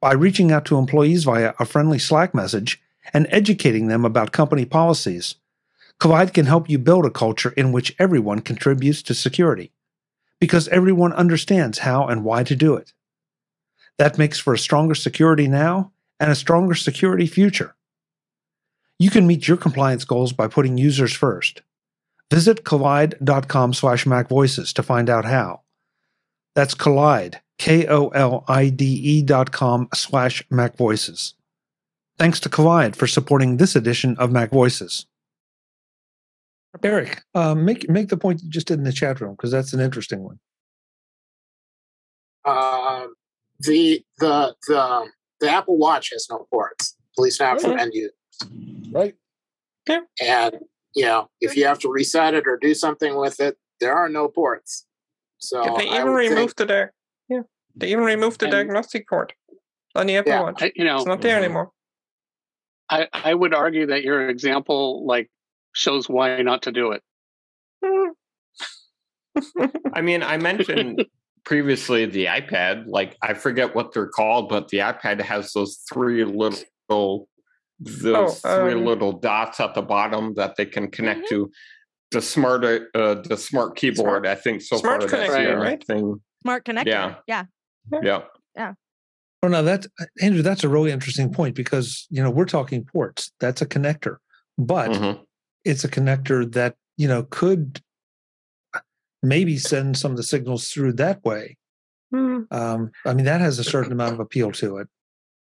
By 0.00 0.12
reaching 0.12 0.52
out 0.52 0.64
to 0.66 0.78
employees 0.78 1.24
via 1.24 1.54
a 1.58 1.64
friendly 1.64 1.98
Slack 1.98 2.34
message 2.34 2.80
and 3.12 3.26
educating 3.30 3.88
them 3.88 4.04
about 4.04 4.32
company 4.32 4.64
policies, 4.64 5.36
Kolide 5.98 6.32
can 6.32 6.46
help 6.46 6.68
you 6.68 6.78
build 6.78 7.04
a 7.04 7.10
culture 7.10 7.50
in 7.56 7.72
which 7.72 7.94
everyone 7.98 8.40
contributes 8.40 9.02
to 9.02 9.14
security, 9.14 9.72
because 10.40 10.68
everyone 10.68 11.12
understands 11.14 11.78
how 11.80 12.06
and 12.06 12.22
why 12.22 12.44
to 12.44 12.54
do 12.54 12.76
it. 12.76 12.92
That 13.96 14.18
makes 14.18 14.38
for 14.38 14.54
a 14.54 14.58
stronger 14.58 14.94
security 14.94 15.48
now 15.48 15.92
and 16.20 16.30
a 16.30 16.34
stronger 16.34 16.74
security 16.74 17.26
future. 17.26 17.74
You 18.98 19.10
can 19.10 19.26
meet 19.26 19.46
your 19.46 19.56
compliance 19.56 20.04
goals 20.04 20.32
by 20.32 20.48
putting 20.48 20.76
users 20.76 21.12
first. 21.12 21.62
Visit 22.30 22.64
kolide.com 22.64 23.72
slash 23.72 24.04
macvoices 24.04 24.72
to 24.74 24.82
find 24.82 25.08
out 25.08 25.24
how. 25.24 25.62
That's 26.54 26.74
Kolide, 26.74 27.36
K-O-L-I-D-E 27.58 29.22
dot 29.22 29.52
com 29.52 29.88
slash 29.94 30.42
macvoices. 30.48 31.34
Thanks 32.18 32.40
to 32.40 32.48
Kolide 32.48 32.96
for 32.96 33.06
supporting 33.06 33.56
this 33.56 33.76
edition 33.76 34.16
of 34.18 34.32
Mac 34.32 34.50
Voices. 34.50 35.06
Eric, 36.82 37.22
uh, 37.34 37.54
make 37.54 37.88
make 37.88 38.08
the 38.08 38.16
point 38.16 38.42
you 38.42 38.50
just 38.50 38.66
did 38.66 38.78
in 38.78 38.84
the 38.84 38.92
chat 38.92 39.20
room 39.20 39.32
because 39.32 39.50
that's 39.50 39.72
an 39.72 39.80
interesting 39.80 40.22
one. 40.22 40.38
Um, 42.44 43.14
the 43.60 44.04
the 44.18 44.54
the 44.66 45.10
the 45.40 45.48
Apple 45.50 45.78
Watch 45.78 46.10
has 46.12 46.26
no 46.30 46.46
ports, 46.50 46.96
at 47.16 47.22
least 47.22 47.40
not 47.40 47.60
for 47.60 47.68
Mhm. 47.68 47.78
end 47.80 47.92
users. 47.94 48.12
Right? 48.92 49.14
Okay. 49.88 50.00
And 50.22 50.58
you 50.94 51.04
know, 51.04 51.30
if 51.40 51.56
you 51.56 51.64
have 51.66 51.78
to 51.80 51.88
reset 51.90 52.34
it 52.34 52.46
or 52.48 52.56
do 52.56 52.74
something 52.74 53.16
with 53.16 53.38
it, 53.40 53.56
there 53.80 53.92
are 53.94 54.08
no 54.08 54.26
ports. 54.28 54.86
So 55.38 55.62
Yeah, 55.64 55.74
they 55.76 55.86
even 55.88 56.12
would 56.12 56.20
think- 56.20 56.34
removed 56.34 56.56
the 56.58 56.66
di- 56.66 56.88
yeah, 57.28 57.42
they 57.76 57.88
even 57.92 58.04
removed 58.04 58.40
the 58.40 58.46
And- 58.46 58.52
diagnostic 58.52 59.06
port 59.08 59.32
on 59.94 60.06
the 60.06 60.16
Apple 60.16 60.32
Yeah, 60.32 60.42
Watch. 60.42 60.62
I, 60.62 60.72
you 60.74 60.84
know, 60.84 60.96
it's 60.96 61.06
not 61.06 61.20
there 61.20 61.36
Mhm. 61.38 61.44
anymore. 61.44 61.70
I, 62.90 63.06
I 63.12 63.34
would 63.34 63.54
argue 63.54 63.86
that 63.86 64.02
your 64.02 64.28
example 64.28 65.06
like 65.06 65.30
shows 65.72 66.08
why 66.08 66.40
not 66.42 66.62
to 66.62 66.72
do 66.72 66.92
it. 66.92 67.02
I 69.94 70.00
mean, 70.00 70.22
I 70.22 70.36
mentioned 70.38 71.04
previously 71.48 72.04
the 72.04 72.26
iPad. 72.26 72.84
Like, 72.86 73.16
I 73.22 73.32
forget 73.32 73.74
what 73.74 73.94
they're 73.94 74.06
called, 74.06 74.50
but 74.50 74.68
the 74.68 74.78
iPad 74.78 75.18
has 75.22 75.50
those 75.54 75.80
three 75.90 76.22
little, 76.22 77.26
those 77.80 78.40
Oh, 78.44 78.60
three 78.60 78.74
um, 78.74 78.84
little 78.84 79.12
dots 79.12 79.58
at 79.58 79.72
the 79.74 79.80
bottom 79.80 80.34
that 80.34 80.56
they 80.56 80.66
can 80.66 80.90
connect 80.90 81.26
to 81.30 81.50
the 82.10 82.20
smart, 82.20 82.64
uh, 82.94 83.14
the 83.14 83.36
smart 83.38 83.76
keyboard. 83.76 84.26
I 84.26 84.34
think 84.34 84.60
so 84.60 84.76
Smart 84.76 85.00
far 85.00 85.08
that's 85.08 85.30
connector, 85.30 85.42
the 85.42 85.52
only 85.54 85.66
right? 85.68 85.84
thing. 85.86 86.20
smart 86.42 86.66
connector 86.66 86.86
Yeah. 86.86 87.14
yeah 87.26 87.44
Yeah. 88.02 88.20
Yeah. 88.54 88.72
Oh 89.42 89.48
no, 89.48 89.62
that's 89.62 89.86
Andrew. 90.20 90.42
That's 90.42 90.64
a 90.64 90.68
really 90.68 90.90
interesting 90.90 91.32
point 91.32 91.54
because 91.54 92.06
you 92.10 92.22
know 92.22 92.30
we're 92.30 92.44
talking 92.44 92.84
ports. 92.84 93.32
That's 93.40 93.62
a 93.62 93.66
connector, 93.66 94.16
but 94.58 94.90
Mhm. 94.90 95.20
it's 95.64 95.84
a 95.84 95.88
connector 95.88 96.50
that 96.52 96.74
you 96.98 97.06
know 97.08 97.22
could 97.30 97.80
maybe 99.22 99.56
send 99.58 99.96
some 99.96 100.10
of 100.12 100.16
the 100.16 100.22
signals 100.22 100.68
through 100.70 100.92
that 100.94 101.24
way. 101.24 101.56
Hmm. 102.10 102.42
Um, 102.50 102.90
I 103.04 103.14
mean, 103.14 103.26
that 103.26 103.40
has 103.40 103.58
a 103.58 103.64
certain 103.64 103.92
amount 103.92 104.14
of 104.14 104.20
appeal 104.20 104.52
to 104.52 104.78
it. 104.78 104.88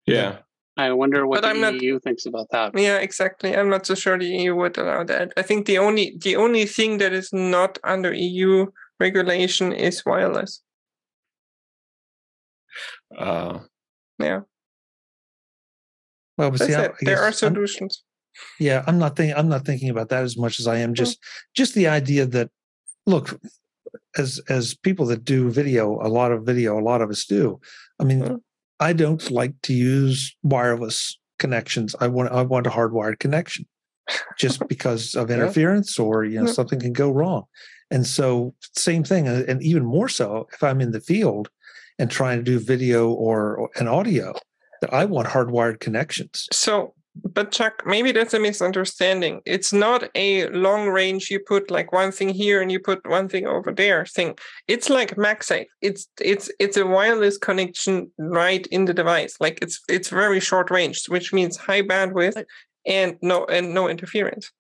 Yeah. 0.07 0.39
I 0.77 0.91
wonder 0.93 1.27
what 1.27 1.37
But 1.37 1.43
the 1.43 1.49
I'm 1.49 1.61
not- 1.61 1.83
EU 1.83 1.99
thinks 2.01 2.25
about 2.25 2.49
that. 2.51 2.77
Yeah, 2.79 2.99
exactly. 2.99 3.55
I'm 3.55 3.69
not 3.69 3.85
so 3.85 3.95
sure 3.95 4.19
the 4.19 4.25
EU 4.27 4.55
would 4.57 4.79
allow 4.79 5.05
that. 5.05 5.33
I 5.37 5.43
think 5.43 5.67
the 5.67 5.79
only 5.79 6.17
the 6.23 6.37
only 6.37 6.65
thing 6.67 6.99
that 6.99 7.13
is 7.13 7.31
not 7.33 7.79
under 7.85 8.13
EU 8.15 8.67
regulation 8.99 9.73
is 9.73 10.05
wireless. 10.07 10.63
Uh, 13.17 13.61
Yeah, 14.19 14.41
Well, 16.39 16.51
but 16.53 16.61
that's 16.61 16.71
see, 16.71 16.77
I. 16.77 16.87
I 16.87 16.91
There 17.01 17.19
are 17.21 17.31
guess 17.31 17.43
I'm- 17.43 17.55
solutions. 17.55 18.05
yeah, 18.61 18.85
I'm 18.87 18.99
not 18.99 19.17
thinking. 19.17 19.37
I'm 19.37 19.49
not 19.49 19.65
thinking 19.67 19.91
about 19.91 20.09
that 20.11 20.23
as 20.25 20.37
much 20.39 20.59
as 20.61 20.67
I 20.67 20.77
am 20.79 20.95
just 20.95 21.19
just 21.55 21.75
the 21.75 21.89
idea 21.89 22.25
that 22.27 22.51
look, 23.07 23.39
as 24.17 24.41
as 24.49 24.75
people 24.75 25.07
that 25.07 25.25
do 25.25 25.51
video, 25.51 25.99
a 26.03 26.09
lot 26.09 26.33
of 26.33 26.45
video, 26.45 26.79
a 26.79 26.83
lot 26.83 27.01
of 27.03 27.11
us 27.11 27.25
do. 27.25 27.61
I 28.01 28.05
mean, 28.05 28.23
Mm. 28.23 28.41
I 28.81 28.93
don't 28.93 29.31
like 29.31 29.55
to 29.63 29.73
use 29.73 30.35
wireless 30.43 31.19
connections. 31.39 31.95
I 32.01 32.09
want 32.09 32.33
I 32.33 32.43
want 32.43 32.67
a 32.67 32.71
hardwired 32.71 33.19
connection, 33.21 33.67
just 34.39 34.67
because 34.69 35.15
of 35.15 35.29
Yeah. 35.31 35.37
interference 35.37 35.99
or 35.99 36.25
you 36.25 36.39
know 36.41 36.47
Yeah. 36.47 36.53
something 36.53 36.81
can 36.81 36.93
go 36.93 37.11
wrong. 37.11 37.45
And 37.91 38.07
so, 38.07 38.55
same 38.77 39.05
thing, 39.05 39.29
and 39.29 39.49
and 39.49 39.63
even 39.63 39.85
more 39.85 40.09
so 40.09 40.47
if 40.53 40.63
I'm 40.63 40.81
in 40.81 40.93
the 40.93 41.01
field 41.01 41.49
and 41.99 42.11
trying 42.11 42.39
to 42.39 42.43
do 42.45 42.59
video 42.59 43.11
or, 43.11 43.55
or 43.57 43.71
an 43.77 43.87
audio, 43.87 44.35
that 44.81 44.93
I 44.93 45.05
want 45.05 45.29
hardwired 45.29 45.79
connections. 45.81 46.49
So 46.53 46.95
but 47.15 47.53
Chuck, 47.53 47.83
maybe 47.85 48.11
that's 48.13 48.33
a 48.33 48.41
misunderstanding. 48.41 49.43
It's 49.45 49.73
not 49.73 50.09
a 50.15 50.49
long 50.49 50.89
range. 50.89 51.31
You 51.31 51.41
put 51.41 51.71
like 51.71 51.93
one 51.93 52.11
thing 52.11 52.31
here 52.31 52.63
and 52.63 52.73
you 52.73 52.81
put 52.81 53.07
one 53.07 53.29
thing 53.29 53.47
over 53.47 53.73
there 53.73 54.07
thing. 54.07 54.39
It's 54.67 54.89
like 54.89 55.17
MagSafe. 55.17 55.67
It's 55.83 56.09
it's 56.21 56.51
it's 56.59 56.77
a 56.77 56.87
wireless 56.87 57.37
connection 57.37 58.11
right 58.19 58.67
in 58.69 58.87
the 58.87 58.95
device. 58.95 59.37
Like 59.41 59.59
it's 59.61 59.81
it's 59.89 60.09
very 60.09 60.41
short 60.41 60.71
range, 60.71 61.07
which 61.09 61.33
means 61.33 61.57
high 61.57 61.83
bandwidth 61.83 62.45
and 62.87 63.17
no 63.21 63.45
and 63.45 63.75
no 63.75 63.89
interference. 63.89 64.51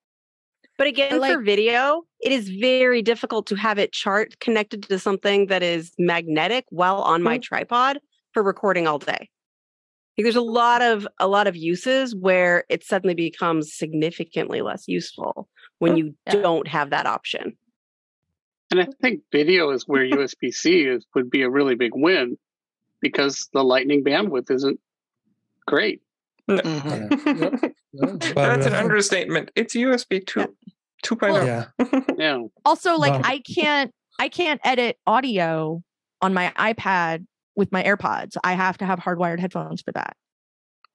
But 0.76 0.86
again, 0.88 1.20
like- 1.20 1.32
for 1.32 1.42
video, 1.42 2.02
it 2.20 2.32
is 2.32 2.48
very 2.48 3.00
difficult 3.02 3.46
to 3.46 3.54
have 3.54 3.78
it 3.78 3.92
chart 3.92 4.38
connected 4.40 4.82
to 4.84 4.98
something 4.98 5.46
that 5.46 5.62
is 5.62 5.92
magnetic 5.98 6.66
while 6.68 7.00
on 7.00 7.22
my 7.22 7.38
mm. 7.38 7.42
tripod 7.42 7.98
for 8.32 8.42
recording 8.42 8.86
all 8.86 8.98
day. 8.98 9.30
Like, 10.16 10.24
there's 10.24 10.36
a 10.36 10.40
lot 10.42 10.82
of 10.82 11.06
a 11.18 11.26
lot 11.26 11.46
of 11.46 11.56
uses 11.56 12.14
where 12.14 12.64
it 12.68 12.84
suddenly 12.84 13.14
becomes 13.14 13.72
significantly 13.74 14.60
less 14.60 14.86
useful 14.86 15.48
when 15.78 15.96
you 15.96 16.14
Yeah. 16.26 16.42
don't 16.42 16.68
have 16.68 16.90
that 16.90 17.06
option. 17.06 17.56
And 18.70 18.80
I 18.80 18.86
think 19.00 19.22
video 19.32 19.70
is 19.70 19.86
where 19.88 20.04
USB 20.04 20.52
C 20.52 20.82
is 20.84 21.06
would 21.14 21.30
be 21.30 21.42
a 21.42 21.50
really 21.50 21.74
big 21.74 21.92
win 21.94 22.36
because 23.00 23.48
the 23.52 23.62
lightning 23.64 24.04
bandwidth 24.04 24.50
isn't 24.50 24.80
great. 25.66 26.02
Mhm. 26.48 27.72
But, 27.94 28.34
That's 28.34 28.66
an 28.66 28.74
uh, 28.74 28.78
understatement. 28.78 29.50
It's 29.54 29.74
USB 29.74 30.26
two, 30.26 30.56
two 31.02 31.16
Well, 31.20 31.44
Yeah. 31.46 31.66
Yeah. 32.18 32.42
also 32.64 32.96
like 32.96 33.12
Wow. 33.12 33.20
i 33.24 33.38
can't 33.40 33.92
i 34.18 34.28
can't 34.28 34.60
edit 34.64 34.96
audio 35.06 35.82
on 36.22 36.32
my 36.32 36.52
ipad 36.56 37.26
with 37.56 37.70
my 37.72 37.82
airpods. 37.82 38.36
I 38.44 38.54
have 38.54 38.78
to 38.78 38.84
have 38.86 38.98
hardwired 38.98 39.38
headphones 39.40 39.82
for 39.82 39.92
that 39.92 40.16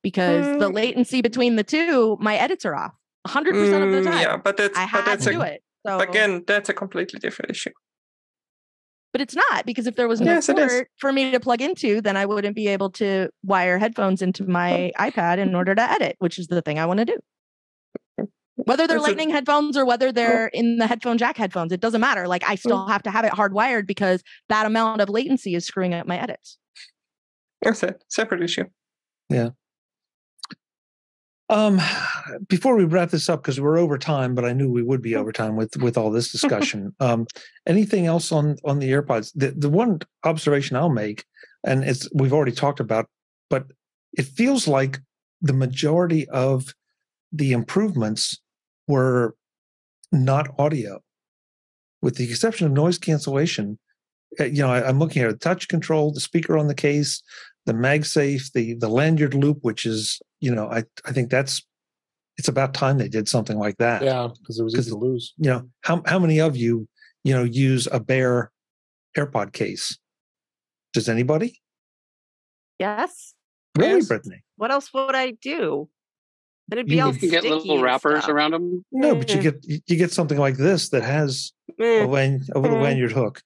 because 0.04 0.48
the 0.60 0.70
Mm. 0.70 0.74
latency 0.74 1.22
between 1.22 1.56
the 1.56 1.64
two 1.64 2.18
my 2.20 2.36
edits 2.36 2.66
are 2.66 2.76
off 2.76 2.94
100% 3.28 3.50
of 3.84 3.92
the 3.92 4.02
Mm, 4.02 4.04
time. 4.06 4.22
Yeah, 4.22 4.38
but 4.38 4.58
that's 4.58 4.78
i 4.78 4.84
but 4.84 4.90
have 4.92 5.06
that's 5.06 5.24
to 5.26 5.30
a, 5.30 5.34
do 5.34 5.42
it 5.42 5.64
so 5.86 6.00
again 6.00 6.44
that's 6.48 6.70
a 6.70 6.74
completely 6.74 7.20
different 7.20 7.52
issue. 7.52 7.72
but 9.12 9.22
it's 9.22 9.36
not 9.36 9.66
because 9.66 9.88
if 9.88 9.96
there 9.96 10.08
was 10.08 10.22
no 10.22 10.34
Yes, 10.34 10.48
port 10.48 10.90
for 10.98 11.12
me 11.12 11.32
to 11.32 11.40
plug 11.40 11.62
into 11.62 12.02
then 12.02 12.16
i 12.18 12.26
wouldn't 12.26 12.56
be 12.56 12.68
able 12.68 12.90
to 12.92 13.30
wire 13.44 13.78
headphones 13.80 14.22
into 14.22 14.46
my 14.48 14.92
ipad 15.00 15.38
in 15.40 15.56
order 15.56 15.74
to 15.76 15.82
edit 15.82 16.16
which 16.20 16.38
is 16.38 16.48
the 16.48 16.62
thing 16.62 16.78
i 16.80 16.86
want 16.86 17.00
to 17.00 17.06
do 17.06 17.18
whether 18.66 18.88
they're 18.88 18.98
That's 18.98 19.08
a- 19.08 19.10
lightning 19.12 19.30
headphones 19.30 19.78
or 19.78 19.86
whether 19.86 20.12
they're 20.12 20.48
in 20.48 20.78
the 20.78 20.88
headphone 20.88 21.18
jack 21.18 21.38
headphones 21.38 21.72
it 21.72 21.80
doesn't 21.80 22.02
matter 22.02 22.28
like 22.28 22.44
i 22.48 22.56
still 22.56 22.88
have 22.88 23.04
to 23.04 23.12
have 23.12 23.24
it 23.26 23.32
hardwired 23.32 23.86
because 23.88 24.24
that 24.50 24.66
amount 24.66 25.00
of 25.02 25.10
latency 25.10 25.54
is 25.56 25.66
screwing 25.66 25.94
up 25.94 26.08
my 26.08 26.18
edits 26.20 26.58
That's 27.62 27.84
a 27.84 27.96
separate 28.10 28.42
issue. 28.44 28.66
Yeah. 29.30 29.50
Um, 31.50 31.80
before 32.50 32.76
we 32.76 32.84
wrap 32.84 33.10
this 33.12 33.30
up, 33.30 33.42
because 33.42 33.60
we're 33.62 33.78
over 33.78 33.98
time, 33.98 34.36
but 34.36 34.44
I 34.44 34.52
knew 34.52 34.70
we 34.70 34.84
would 34.84 35.02
be 35.02 35.16
over 35.16 35.32
time 35.32 35.56
with 35.56 35.78
with 35.78 35.98
all 35.98 36.12
this 36.12 36.32
discussion. 36.38 36.94
um, 37.00 37.26
anything 37.66 38.06
else 38.06 38.32
on 38.34 38.58
on 38.66 38.80
the 38.80 38.92
AirPods? 38.92 39.32
The 39.34 39.52
the 39.52 39.70
one 39.70 40.00
observation 40.26 40.76
I'll 40.76 40.90
make, 40.90 41.24
and 41.66 41.84
it's 41.86 42.10
we've 42.14 42.34
already 42.34 42.52
talked 42.52 42.82
about, 42.82 43.06
but 43.50 43.68
it 44.14 44.26
feels 44.26 44.68
like 44.68 45.00
the 45.42 45.54
majority 45.54 46.28
of 46.30 46.74
the 47.32 47.54
improvements 47.54 48.42
were 48.88 49.36
not 50.12 50.48
audio, 50.58 51.00
with 52.02 52.16
the 52.16 52.30
exception 52.30 52.68
of 52.68 52.74
noise 52.74 52.98
cancellation. 52.98 53.78
uh, 54.40 54.46
You 54.46 54.62
know, 54.64 54.70
I, 54.70 54.88
I'm 54.88 55.00
looking 55.00 55.22
at 55.24 55.30
the 55.30 55.38
touch 55.38 55.68
control, 55.68 56.12
the 56.14 56.20
speaker 56.20 56.58
on 56.58 56.68
the 56.68 56.76
case, 56.76 57.22
the 57.66 57.74
MagSafe, 57.74 58.52
the 58.54 58.76
the 58.76 58.90
lanyard 58.90 59.34
loop, 59.34 59.60
which 59.62 59.86
is 59.86 60.22
you 60.40 60.54
know 60.54 60.68
I 60.70 60.84
I 61.06 61.12
think 61.12 61.30
that's 61.30 61.66
it's 62.38 62.48
about 62.48 62.74
time 62.74 62.98
they 62.98 63.10
did 63.10 63.28
something 63.28 63.58
like 63.58 63.78
that. 63.78 64.04
Yeah, 64.04 64.28
because 64.40 64.60
it 64.60 64.64
was 64.64 64.76
easy 64.76 64.92
to 64.92 64.98
lose. 64.98 65.34
You 65.38 65.50
know 65.50 65.70
how 65.82 66.02
how 66.06 66.20
many 66.20 66.40
of 66.40 66.56
you 66.56 66.88
you 67.24 67.34
know 67.34 67.44
use 67.44 67.88
a 67.92 68.00
bare 68.00 68.52
AirPod 69.18 69.52
case? 69.54 69.98
Does 70.94 71.10
anybody 71.10 71.60
Yes. 72.80 73.34
really, 73.78 73.96
Yes. 73.96 74.08
Brittany? 74.08 74.44
What 74.56 74.72
else 74.72 74.94
would 74.94 75.16
I 75.16 75.32
do? 75.32 75.90
Then 76.70 76.80
it'd 76.80 76.90
be 76.90 76.96
You 76.98 77.04
all 77.04 77.14
You 77.14 77.20
can 77.20 77.30
get 77.30 77.40
sticky 77.44 77.54
little 77.56 77.82
wrappers 77.82 78.20
stuff. 78.24 78.30
around 78.34 78.52
them. 78.52 78.86
No, 78.92 79.16
but 79.16 79.30
you 79.34 79.38
Mm. 79.40 79.44
get 79.44 79.82
you 79.88 79.96
get 79.98 80.12
something 80.12 80.38
like 80.38 80.58
this 80.58 80.90
that 80.90 81.04
has 81.04 81.54
a, 81.80 82.06
lan- 82.06 82.44
a 82.56 82.60
little 82.60 82.78
Mm. 82.78 82.82
lanyard 82.84 83.12
hook. 83.14 83.42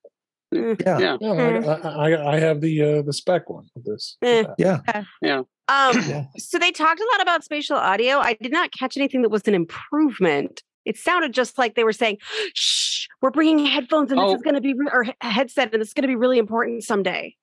Yeah, 0.52 0.76
Yeah. 1.00 1.18
No, 1.22 1.38
I, 1.38 1.78
I, 1.88 2.12
I- 2.12 2.34
I 2.36 2.40
have 2.40 2.62
the 2.62 2.82
uh, 2.82 3.02
the 3.04 3.14
Speck 3.14 3.50
one 3.50 3.68
of 3.76 3.84
this. 3.84 4.18
Yeah, 4.22 4.82
Um, 4.88 5.06
yeah. 5.22 6.26
so 6.38 6.58
they 6.60 6.72
talked 6.72 7.00
a 7.00 7.08
lot 7.14 7.22
about 7.22 7.44
spatial 7.44 7.78
audio. 7.78 8.18
I 8.18 8.34
did 8.42 8.52
not 8.52 8.72
catch 8.78 8.98
anything 8.98 9.22
that 9.22 9.30
was 9.30 9.48
an 9.48 9.54
improvement. 9.56 10.62
It 10.84 10.98
sounded 10.98 11.32
just 11.34 11.58
like 11.60 11.76
they 11.76 11.84
were 11.84 11.94
saying, 11.94 12.18
"Shh, 12.56 13.06
we're 13.22 13.30
bringing 13.30 13.66
headphones, 13.66 14.12
and 14.12 14.20
this 14.20 14.26
Oh. 14.32 14.36
is 14.36 14.42
going 14.42 14.56
to 14.56 14.62
be 14.62 14.74
re- 14.74 14.90
or 14.92 15.04
he- 15.04 15.14
headset, 15.22 15.72
and 15.72 15.80
this 15.82 15.90
is 15.90 15.94
going 15.94 16.02
to 16.04 16.08
be 16.08 16.16
really 16.16 16.40
important 16.40 16.84
someday." 16.84 17.36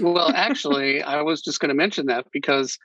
Well, 0.00 0.32
actually, 0.34 1.02
I 1.02 1.20
was 1.22 1.42
just 1.42 1.60
going 1.60 1.68
to 1.68 1.74
mention 1.74 2.06
that 2.06 2.26
because 2.32 2.78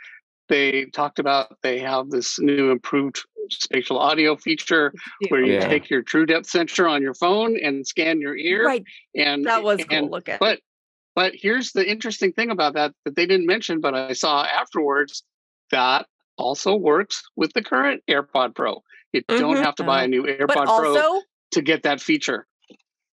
they 0.49 0.85
talked 0.85 1.19
about 1.19 1.55
they 1.63 1.79
have 1.79 2.09
this 2.09 2.39
new 2.39 2.71
improved 2.71 3.23
spatial 3.51 3.97
audio 3.97 4.35
feature 4.35 4.93
where 5.29 5.41
you 5.43 5.53
Yeah. 5.53 5.67
take 5.67 5.89
your 5.89 6.01
true 6.03 6.25
depth 6.25 6.45
sensor 6.47 6.87
on 6.87 7.01
your 7.01 7.13
phone 7.15 7.57
and 7.63 7.87
scan 7.87 8.19
your 8.21 8.35
ear. 8.37 8.65
Right, 8.65 8.83
And 9.15 9.45
that 9.45 9.63
was 9.63 9.83
cool 9.85 9.97
and- 9.97 10.11
looking. 10.11 10.37
But 10.39 10.59
but 11.15 11.33
here's 11.35 11.71
the 11.71 11.89
interesting 11.89 12.31
thing 12.33 12.51
about 12.51 12.73
that 12.75 12.93
that 13.05 13.15
they 13.15 13.25
didn't 13.25 13.45
mention, 13.47 13.79
but 13.81 13.95
I 13.95 14.13
saw 14.13 14.43
afterwards 14.43 15.23
that 15.71 16.05
also 16.37 16.75
works 16.75 17.23
with 17.35 17.51
the 17.53 17.61
current 17.63 18.03
AirPod 18.09 18.55
Pro. 18.55 18.83
You 19.13 19.21
don't 19.27 19.55
Mhm. 19.57 19.63
have 19.63 19.75
to 19.75 19.83
buy 19.83 20.03
a 20.03 20.07
new 20.07 20.23
Mm-hmm. 20.23 20.45
but 20.45 20.55
AirPod 20.57 20.65
Pro 20.65 20.95
also, 20.97 21.21
to 21.51 21.61
get 21.61 21.83
that 21.83 21.99
feature. 22.01 22.45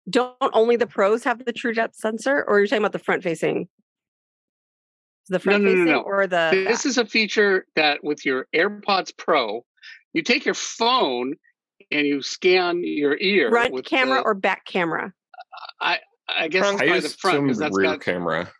don't 0.09 0.35
only 0.53 0.75
the 0.75 0.85
pros 0.85 1.23
have 1.23 1.43
the 1.45 1.53
true 1.53 1.73
depth 1.73 1.95
sensor, 1.95 2.43
or 2.47 2.59
you're 2.59 2.67
talking 2.67 2.79
about 2.83 2.91
the 2.91 2.99
front 2.99 3.23
facing? 3.23 3.67
The 5.29 5.39
front 5.39 5.63
no, 5.63 5.69
no, 5.69 5.75
facing 5.75 5.91
no. 5.91 5.99
or 6.01 6.27
the 6.27 6.49
this 6.53 6.83
back? 6.83 6.85
is 6.85 6.97
a 6.97 7.05
feature 7.05 7.65
that 7.75 8.03
with 8.03 8.25
your 8.25 8.47
AirPods 8.55 9.15
Pro, 9.17 9.65
you 10.13 10.21
take 10.21 10.45
your 10.45 10.53
phone 10.53 11.33
and 11.91 12.05
you 12.05 12.21
scan 12.21 12.81
your 12.83 13.17
ear 13.19 13.49
front 13.49 13.73
with 13.73 13.85
camera 13.85 14.19
the- 14.19 14.23
or 14.23 14.33
back 14.35 14.65
camera? 14.65 15.13
I 15.81 15.99
I 16.27 16.47
guess 16.47 16.61
Front. 16.63 16.79
by 16.79 16.85
I 16.85 16.99
the 16.99 17.09
front 17.09 17.37
some 17.37 17.43
because 17.45 17.57
that's 17.59 17.77
rear 17.77 17.85
got 17.91 18.01
camera. 18.01 18.51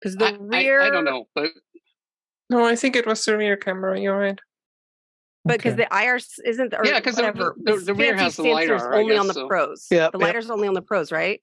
Because 0.00 0.16
the 0.16 0.26
I- 0.26 0.36
rear, 0.38 0.80
I, 0.82 0.90
don't 0.90 1.04
know, 1.04 1.26
but 1.34 1.50
No, 2.50 2.64
I 2.64 2.76
think 2.76 2.96
it 2.96 3.06
was 3.06 3.24
the 3.24 3.36
rear 3.36 3.56
camera. 3.56 3.98
You're 3.98 4.18
right. 4.18 4.38
But 5.46 5.58
because 5.58 5.74
Okay. 5.74 5.86
the 5.90 5.94
IR 6.04 6.16
isn't, 6.46 6.74
or 6.74 6.86
Yeah, 6.86 7.00
'cause 7.00 7.16
the- 7.16 7.22
whatever, 7.22 7.54
the- 7.58 7.76
the 7.76 7.94
rear 7.94 8.16
fancy 8.16 8.24
has 8.24 8.36
the 8.36 8.42
sensor's 8.44 8.82
LiDAR, 8.82 8.94
I 8.94 8.98
only 9.00 9.16
on 9.16 9.26
the 9.26 9.34
so. 9.34 9.46
pros. 9.48 9.86
Yep, 9.90 10.12
the 10.12 10.18
yep. 10.18 10.26
LiDAR's 10.26 10.50
only 10.50 10.68
on 10.68 10.74
the 10.74 10.82
pros, 10.82 11.10
right? 11.12 11.42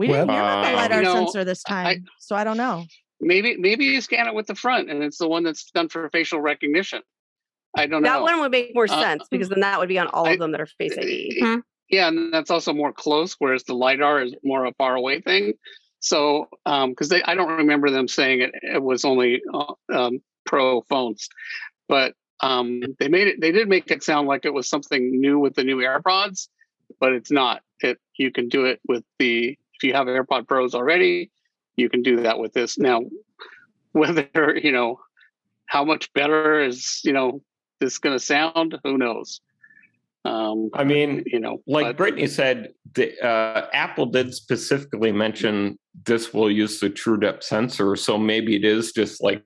We 0.00 0.06
didn't 0.08 0.26
Well, 0.26 0.36
hear 0.36 0.42
about 0.42 0.62
the 0.64 0.72
uh, 0.72 0.76
lidar 0.76 0.98
you 0.98 1.04
know, 1.04 1.14
sensor 1.14 1.44
this 1.44 1.62
I- 1.66 1.70
time 1.84 2.04
so 2.18 2.34
i 2.34 2.42
don't 2.42 2.56
know 2.56 2.84
maybe 3.20 3.56
maybe 3.58 3.84
you 3.84 4.00
scan 4.00 4.26
it 4.26 4.34
with 4.34 4.46
the 4.46 4.54
front 4.54 4.90
and 4.90 5.04
it's 5.04 5.18
the 5.18 5.28
one 5.28 5.44
that's 5.44 5.70
done 5.70 5.88
for 5.90 6.08
facial 6.10 6.40
recognition. 6.40 7.02
I 7.76 7.86
don't 7.86 8.02
That 8.02 8.08
know. 8.08 8.14
That 8.14 8.22
one 8.32 8.40
would 8.40 8.50
make 8.50 8.74
more 8.74 8.86
Uh, 8.90 9.00
sense 9.00 9.24
because 9.30 9.48
then 9.50 9.60
that 9.60 9.78
would 9.78 9.88
be 9.90 9.98
on 9.98 10.08
all 10.08 10.26
I- 10.26 10.32
of 10.32 10.38
them 10.40 10.52
that 10.52 10.60
are 10.60 10.66
Face 10.66 10.96
ID. 10.98 11.38
Hmm. 11.40 11.56
Yeah, 11.90 12.08
and 12.08 12.32
that's 12.32 12.50
also 12.50 12.72
more 12.72 12.92
close, 12.92 13.34
whereas 13.38 13.62
the 13.64 13.74
lidar 13.74 14.22
is 14.22 14.34
more 14.42 14.64
a 14.64 14.72
far 14.72 14.96
away 14.96 15.20
thing. 15.20 15.52
So, 16.00 16.48
because 16.64 17.10
they, 17.10 17.22
I 17.22 17.34
don't 17.34 17.58
remember 17.58 17.90
them 17.90 18.08
saying 18.08 18.40
it, 18.40 18.52
it 18.62 18.82
was 18.82 19.04
only 19.04 19.42
uh, 19.52 19.74
um, 19.92 20.22
pro 20.46 20.80
phones, 20.82 21.28
but 21.88 22.14
um, 22.40 22.80
they 22.98 23.08
made 23.08 23.28
it. 23.28 23.40
They 23.40 23.52
did 23.52 23.68
make 23.68 23.90
it 23.90 24.02
sound 24.02 24.26
like 24.28 24.46
it 24.46 24.54
was 24.54 24.66
something 24.68 25.20
new 25.20 25.38
with 25.38 25.54
the 25.56 25.62
new 25.64 25.76
AirPods, 25.76 26.48
but 27.00 27.12
it's 27.12 27.30
not. 27.30 27.60
It 27.80 27.98
you 28.16 28.30
can 28.32 28.48
do 28.48 28.64
it 28.64 28.80
with 28.88 29.04
the 29.18 29.58
if 29.80 29.84
you 29.88 29.94
have 29.94 30.06
AirPod 30.06 30.46
Pros 30.46 30.74
already, 30.74 31.30
you 31.76 31.88
can 31.88 32.02
do 32.02 32.16
that 32.22 32.38
with 32.38 32.52
this. 32.52 32.78
Now, 32.78 33.00
whether 33.92 34.28
you 34.62 34.72
know 34.72 35.00
how 35.66 35.84
much 35.84 36.12
better 36.12 36.60
is 36.60 37.00
you 37.04 37.12
know 37.12 37.42
this 37.80 37.98
going 37.98 38.14
to 38.18 38.24
sound, 38.24 38.78
who 38.84 38.98
knows? 38.98 39.40
Um, 40.26 40.68
I 40.74 40.84
mean, 40.84 41.22
you 41.24 41.40
know, 41.40 41.62
like 41.66 41.86
but- 41.86 41.96
Brittany 41.96 42.26
said, 42.26 42.68
the, 42.92 43.18
uh, 43.26 43.68
Apple 43.72 44.04
did 44.06 44.34
specifically 44.34 45.12
mention 45.12 45.78
this 46.04 46.34
will 46.34 46.50
use 46.50 46.78
the 46.78 46.90
true 46.90 47.18
depth 47.18 47.42
sensor. 47.44 47.96
So 47.96 48.18
maybe 48.18 48.54
it 48.54 48.64
is 48.66 48.92
just 48.92 49.22
like 49.22 49.42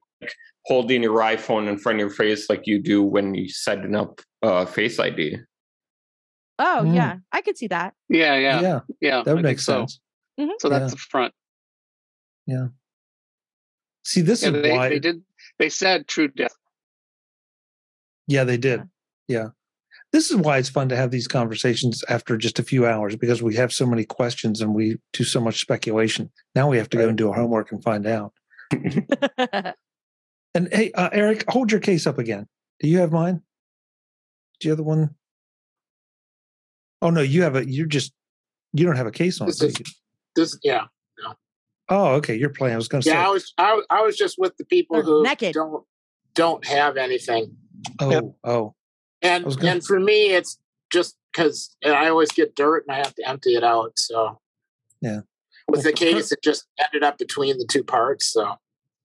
holding 0.67 1.01
your 1.05 1.21
iPhone 1.21 1.69
in 1.69 1.79
front 1.79 1.97
of 1.97 2.01
your 2.01 2.11
face, 2.11 2.51
like 2.51 2.67
you 2.67 2.83
do 2.83 3.05
when 3.05 3.35
you 3.37 3.49
setting 3.49 3.95
up 3.95 4.21
uh, 4.43 4.65
Face 4.67 4.99
ID. 4.99 5.37
oh 6.59 6.83
Mm. 6.85 6.95
yeah 6.95 7.17
i 7.33 7.41
could 7.41 7.57
see 7.57 7.67
that 7.69 7.95
Yeah, 8.09 8.35
yeah, 8.37 8.61
yeah, 8.61 8.81
yeah. 9.01 9.23
that 9.23 9.35
would 9.35 9.45
think 9.45 9.59
make 9.59 9.59
so. 9.61 9.87
Sense. 10.39 10.53
So 10.61 10.69
that's 10.69 10.83
Yeah. 10.83 10.89
the 10.91 10.97
front. 10.97 11.35
Yeah. 12.47 12.67
See, 14.05 14.21
this 14.21 14.43
Yeah, 14.43 14.51
is 14.51 14.63
they, 14.63 14.73
why. 14.73 14.89
they 14.89 14.99
did. 14.99 15.23
They 15.59 15.69
said 15.71 16.07
true 16.09 16.29
depth. 16.29 16.57
Yeah, 18.27 18.45
they 18.45 18.57
did. 18.57 18.83
Yeah. 19.29 19.49
This 20.13 20.31
is 20.31 20.37
why 20.37 20.59
it's 20.59 20.69
fun 20.69 20.89
to 20.91 20.97
have 20.97 21.11
these 21.11 21.27
conversations 21.27 22.05
after 22.09 22.37
just 22.37 22.59
a 22.59 22.63
few 22.63 22.87
hours 22.87 23.17
because 23.17 23.43
we 23.43 23.55
have 23.57 23.73
so 23.73 23.85
many 23.87 24.05
questions 24.05 24.61
and 24.61 24.75
we 24.75 24.99
do 25.13 25.25
so 25.25 25.41
much 25.41 25.61
speculation. 25.61 26.31
Now 26.55 26.69
we 26.69 26.77
have 26.79 26.89
to 26.91 26.97
go 26.97 27.09
and 27.09 27.19
do 27.19 27.29
our 27.31 27.35
homework 27.35 27.73
and 27.73 27.83
find 27.83 28.07
out. 28.07 28.33
And 30.57 30.69
hey, 30.73 30.93
uh, 30.93 31.09
Eric, 31.13 31.45
hold 31.51 31.73
your 31.73 31.81
case 31.81 32.07
up 32.07 32.17
again. 32.17 32.47
Do 32.79 32.87
you 32.89 32.99
have 32.99 33.11
mine? 33.11 33.43
Do 34.61 34.69
you 34.69 34.71
have 34.71 34.77
the 34.77 34.85
one? 34.85 35.17
Oh 37.03 37.11
no, 37.11 37.23
you 37.23 37.43
have 37.43 37.57
a. 37.57 37.69
You're 37.69 37.87
just. 37.89 38.13
You 38.73 38.87
don't 38.87 38.95
have 38.95 39.09
a 39.09 39.11
case 39.11 39.41
on. 39.41 39.49
This 39.49 39.59
do 39.59 39.67
is- 39.67 39.79
you? 39.81 39.85
This, 40.37 40.59
yeah, 40.63 40.85
Oh, 41.91 42.15
okay. 42.15 42.35
You're 42.35 42.49
playing. 42.49 42.73
I 42.73 42.77
was 42.79 42.89
going 42.89 43.03
to 43.03 43.09
say. 43.09 43.15
yeah. 43.15 43.27
I 43.27 43.31
was, 43.31 43.53
I, 43.59 43.75
was- 43.75 43.87
I 43.91 44.01
was 44.03 44.17
just 44.17 44.39
with 44.39 44.57
the 44.57 44.65
people 44.65 44.97
They're 44.97 45.03
who 45.05 45.23
naked. 45.23 45.53
don't 45.53 45.85
don't 46.35 46.65
have 46.67 46.97
anything, 46.97 47.57
oh, 48.01 48.11
Yep. 48.11 48.25
oh. 48.45 48.75
and 49.23 49.45
gonna- 49.45 49.69
and 49.71 49.85
for 49.85 50.01
me, 50.01 50.31
it's 50.33 50.59
just 50.91 51.17
because 51.31 51.77
eh, 51.83 51.91
I 51.93 52.09
always 52.09 52.33
get 52.33 52.57
dirt 52.57 52.85
and 52.89 52.95
I 52.97 52.99
have 52.99 53.15
to 53.17 53.29
empty 53.29 53.51
it 53.55 53.63
out. 53.63 53.99
So 53.99 54.41
Yeah. 55.03 55.19
with 55.69 55.77
Well, 55.77 55.83
the 55.83 55.91
for- 55.91 55.97
case, 55.97 56.33
it 56.33 56.43
just 56.43 56.65
ended 56.83 57.05
up 57.05 57.19
between 57.19 57.59
the 57.59 57.67
two 57.71 57.85
parts. 57.85 58.27
So 58.33 58.55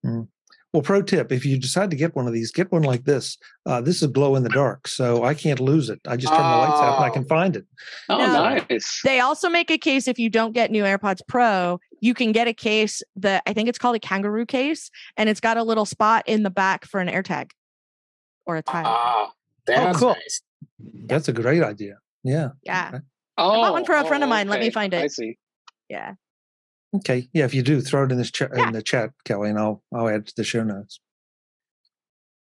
mm. 0.04 0.26
Well, 0.72 0.82
pro 0.82 1.02
tip: 1.02 1.32
if 1.32 1.44
you 1.44 1.58
decide 1.58 1.90
to 1.90 1.96
get 1.96 2.14
one 2.14 2.28
of 2.28 2.32
these, 2.32 2.52
get 2.52 2.70
one 2.70 2.82
like 2.82 3.04
this. 3.04 3.36
Uh, 3.66 3.80
this 3.80 4.02
is 4.02 4.08
glow 4.08 4.36
in 4.36 4.44
the 4.44 4.48
dark, 4.50 4.86
so 4.86 5.24
I 5.24 5.34
can't 5.34 5.58
lose 5.58 5.90
it. 5.90 6.00
I 6.06 6.16
just 6.16 6.32
turn 6.32 6.42
the 6.42 6.56
lights 6.58 6.80
out 6.80 6.96
and 6.96 7.04
I 7.04 7.10
can 7.10 7.24
Oh. 7.24 7.28
find 7.28 7.56
it. 7.56 7.66
Oh, 8.08 8.18
No. 8.18 8.32
nice. 8.70 9.00
They 9.04 9.18
also 9.18 9.48
make 9.48 9.70
a 9.70 9.78
case 9.78 10.06
if 10.06 10.18
you 10.18 10.30
don't 10.30 10.52
get 10.52 10.70
new 10.70 10.84
AirPods 10.84 11.22
Pro, 11.26 11.80
you 12.00 12.14
can 12.14 12.30
get 12.30 12.46
a 12.46 12.52
case 12.54 13.02
that 13.16 13.42
I 13.46 13.52
think 13.52 13.68
it's 13.68 13.78
called 13.78 13.96
a 13.96 14.00
kangaroo 14.00 14.46
case, 14.46 14.90
and 15.16 15.28
it's 15.28 15.40
got 15.40 15.56
a 15.56 15.62
little 15.64 15.86
spot 15.86 16.22
in 16.26 16.44
the 16.44 16.50
back 16.50 16.84
for 16.86 17.00
an 17.00 17.08
AirTag 17.08 17.50
or 18.46 18.56
a 18.56 18.62
tile. 18.62 18.84
ah, 18.86 19.32
that's 19.66 19.98
cool. 19.98 20.10
nice. 20.14 20.40
That's 21.06 21.26
a 21.28 21.32
great 21.32 21.62
idea. 21.64 21.96
Yeah. 22.22 22.50
yeah, 22.62 23.00
Oh, 23.38 23.72
one 23.72 23.84
for 23.84 23.96
a 23.96 24.04
friend 24.04 24.22
of 24.22 24.28
mine. 24.28 24.48
Let 24.48 24.60
me 24.60 24.70
find 24.70 24.94
it. 24.94 25.02
I 25.02 25.06
see. 25.08 25.36
yeah. 25.88 26.14
Okay. 26.96 27.28
Yeah. 27.32 27.44
If 27.44 27.54
you 27.54 27.62
do, 27.62 27.80
throw 27.80 28.04
it 28.04 28.12
in 28.12 28.18
this 28.18 28.30
chat 28.30 28.50
Yeah. 28.54 28.66
in 28.66 28.72
the 28.72 28.82
chat, 28.82 29.10
Kelly, 29.24 29.50
and 29.50 29.58
I'll 29.58 29.82
I'll 29.94 30.08
add 30.08 30.26
to 30.26 30.32
the 30.36 30.44
show 30.44 30.64
notes. 30.64 31.00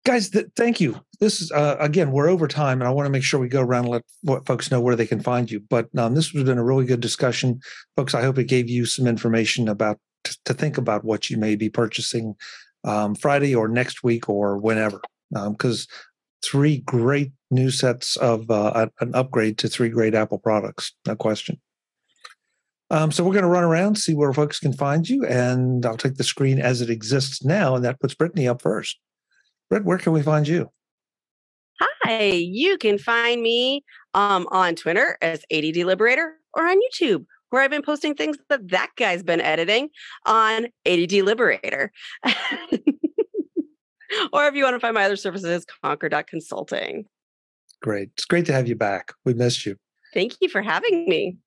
Guys, 0.07 0.31
th- 0.31 0.47
thank 0.57 0.81
you. 0.81 0.99
This 1.21 1.43
is 1.43 1.53
uh, 1.53 1.77
again, 1.79 2.11
we're 2.11 2.31
over 2.31 2.49
time, 2.49 2.81
and 2.81 2.89
I 2.89 2.91
want 2.91 3.07
to 3.07 3.11
make 3.11 3.23
sure 3.23 3.39
we 3.39 3.49
go 3.49 3.61
around 3.61 3.85
and 3.85 3.93
let 3.93 4.03
what 4.23 4.47
folks 4.47 4.71
know 4.71 4.81
where 4.81 4.97
they 4.97 5.07
can 5.07 5.21
find 5.21 5.51
you. 5.51 5.61
But 5.69 5.89
um, 5.99 6.15
this 6.15 6.31
has 6.31 6.45
been 6.45 6.59
a 6.59 6.65
really 6.65 6.87
good 6.87 7.01
discussion, 7.01 7.61
folks. 7.97 8.15
I 8.15 8.23
hope 8.23 8.39
it 8.39 8.45
gave 8.45 8.71
you 8.71 8.87
some 8.87 9.07
information 9.07 9.69
about 9.69 9.99
t- 10.25 10.37
to 10.47 10.55
think 10.55 10.79
about 10.79 11.05
what 11.05 11.29
you 11.29 11.37
may 11.37 11.55
be 11.55 11.69
purchasing 11.69 12.35
um, 12.85 13.15
Friday 13.15 13.55
or 13.55 13.69
next 13.69 14.03
week 14.03 14.29
or 14.29 14.57
whenever, 14.57 15.03
because 15.51 15.87
three 16.43 16.79
great 16.79 17.33
new 17.51 17.71
sets 17.71 18.17
of 18.17 18.51
uh, 18.51 18.87
an 19.01 19.15
upgrade 19.15 19.59
to 19.59 19.69
three 19.69 19.91
great 19.91 20.15
Apple 20.15 20.39
products, 20.39 20.93
no 21.07 21.15
question. 21.15 21.61
Um, 22.91 23.13
so 23.13 23.23
we're 23.23 23.33
going 23.33 23.45
to 23.45 23.49
run 23.49 23.63
around, 23.63 23.97
see 23.97 24.15
where 24.15 24.33
folks 24.33 24.59
can 24.59 24.73
find 24.73 25.09
you, 25.09 25.25
and 25.25 25.87
I'll 25.87 25.97
take 25.97 26.17
the 26.17 26.25
screen 26.25 26.59
as 26.59 26.81
it 26.81 26.91
exists 26.91 27.45
now, 27.45 27.77
and 27.77 27.85
that 27.85 28.01
puts 28.01 28.15
Brittany 28.15 28.49
up 28.49 28.61
first. 28.61 28.99
Britt, 29.69 29.85
where 29.85 29.99
can 29.99 30.13
we 30.13 30.23
find 30.23 30.49
you? 30.49 30.71
Hi, 31.81 32.23
you 32.25 32.77
can 32.79 32.99
find 32.99 33.41
me 33.41 33.85
um, 34.15 34.49
on 34.51 34.75
Twitter 34.75 35.17
as 35.23 35.45
ADD 35.53 35.77
Liberator 35.77 36.35
or 36.55 36.67
on 36.67 36.77
YouTube, 36.77 37.25
where 37.51 37.63
I've 37.63 37.71
been 37.71 37.83
posting 37.83 38.15
things 38.15 38.37
that 38.49 38.69
that 38.71 38.91
guy's 38.97 39.23
been 39.23 39.41
editing 39.41 39.91
on 40.27 40.67
ADD 40.85 41.13
Liberator. 41.13 41.93
or 44.33 44.47
if 44.47 44.55
you 44.55 44.65
want 44.65 44.75
to 44.75 44.81
find 44.81 44.95
my 44.95 45.05
other 45.05 45.17
services, 45.17 45.65
conquer.consulting. 45.85 47.05
Great. 47.81 48.11
It's 48.15 48.25
great 48.25 48.47
to 48.47 48.53
have 48.53 48.67
you 48.69 48.75
back. 48.75 49.13
We 49.25 49.35
missed 49.35 49.65
you. 49.65 49.77
Thank 50.13 50.35
you 50.41 50.49
for 50.49 50.61
having 50.61 51.09
me. 51.09 51.39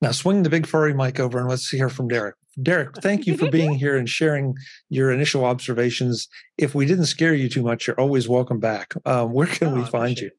Now 0.00 0.12
swing 0.12 0.42
the 0.42 0.50
big 0.50 0.66
furry 0.66 0.94
mic 0.94 1.20
over 1.20 1.38
and 1.38 1.48
let's 1.48 1.68
hear 1.68 1.88
from 1.88 2.08
Derek. 2.08 2.34
Derek, 2.62 2.96
thank 3.02 3.26
you 3.26 3.36
for 3.36 3.50
being 3.50 3.74
here 3.78 3.96
and 3.96 4.08
sharing 4.08 4.54
your 4.88 5.10
initial 5.12 5.44
observations. 5.44 6.28
If 6.56 6.74
we 6.74 6.86
didn't 6.86 7.06
scare 7.06 7.34
you 7.34 7.48
too 7.48 7.62
much, 7.62 7.86
you're 7.86 8.00
always 8.00 8.28
welcome 8.28 8.60
back. 8.60 8.94
Um, 9.04 9.32
where 9.32 9.46
can 9.46 9.68
Oh, 9.68 9.74
we 9.74 9.84
find 9.84 10.18
you? 10.18 10.30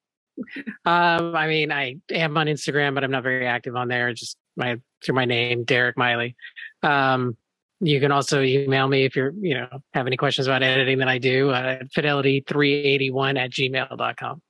Um, 0.85 1.35
I 1.35 1.47
mean, 1.47 1.71
I 1.71 1.97
am 2.11 2.37
on 2.37 2.47
Instagram, 2.47 2.93
but 2.93 3.03
I'm 3.03 3.11
not 3.11 3.23
very 3.23 3.47
active 3.47 3.75
on 3.75 3.87
there. 3.87 4.13
Just 4.13 4.37
my 4.55 4.79
through 5.03 5.15
my 5.15 5.25
name, 5.25 5.63
Derek 5.63 5.97
Miley. 5.97 6.35
Um, 6.83 7.37
you 7.79 7.99
can 7.99 8.11
also 8.11 8.41
email 8.41 8.87
me 8.87 9.05
if 9.05 9.15
you're, 9.15 9.33
you 9.39 9.53
know, 9.53 9.67
have 9.93 10.07
any 10.07 10.17
questions 10.17 10.47
about 10.47 10.63
editing 10.63 10.97
that 10.99 11.07
I 11.07 11.19
do 11.19 11.51
uh, 11.51 11.77
at 11.81 11.91
fidelity381 11.91 13.37
at 13.37 13.51
gmail.com. 13.51 14.41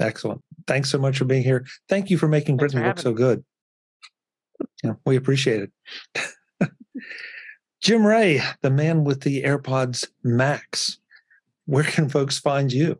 Excellent. 0.00 0.40
Thanks 0.66 0.90
so 0.90 0.98
much 0.98 1.18
for 1.18 1.24
being 1.24 1.42
here. 1.42 1.64
Thank 1.88 2.10
you 2.10 2.18
for 2.18 2.28
making 2.28 2.58
Thanks 2.58 2.74
for 2.74 2.84
look 2.84 2.98
so 2.98 3.12
good. 3.12 3.44
Yeah, 4.82 4.94
we 5.04 5.16
appreciate 5.16 5.68
it. 6.20 6.70
Jim 7.80 8.06
Rea, 8.06 8.40
the 8.62 8.70
man 8.70 9.04
with 9.04 9.22
the 9.22 9.42
AirPods 9.42 10.06
Max. 10.22 10.98
Where 11.66 11.84
can 11.84 12.08
folks 12.08 12.38
find 12.38 12.72
you? 12.72 12.98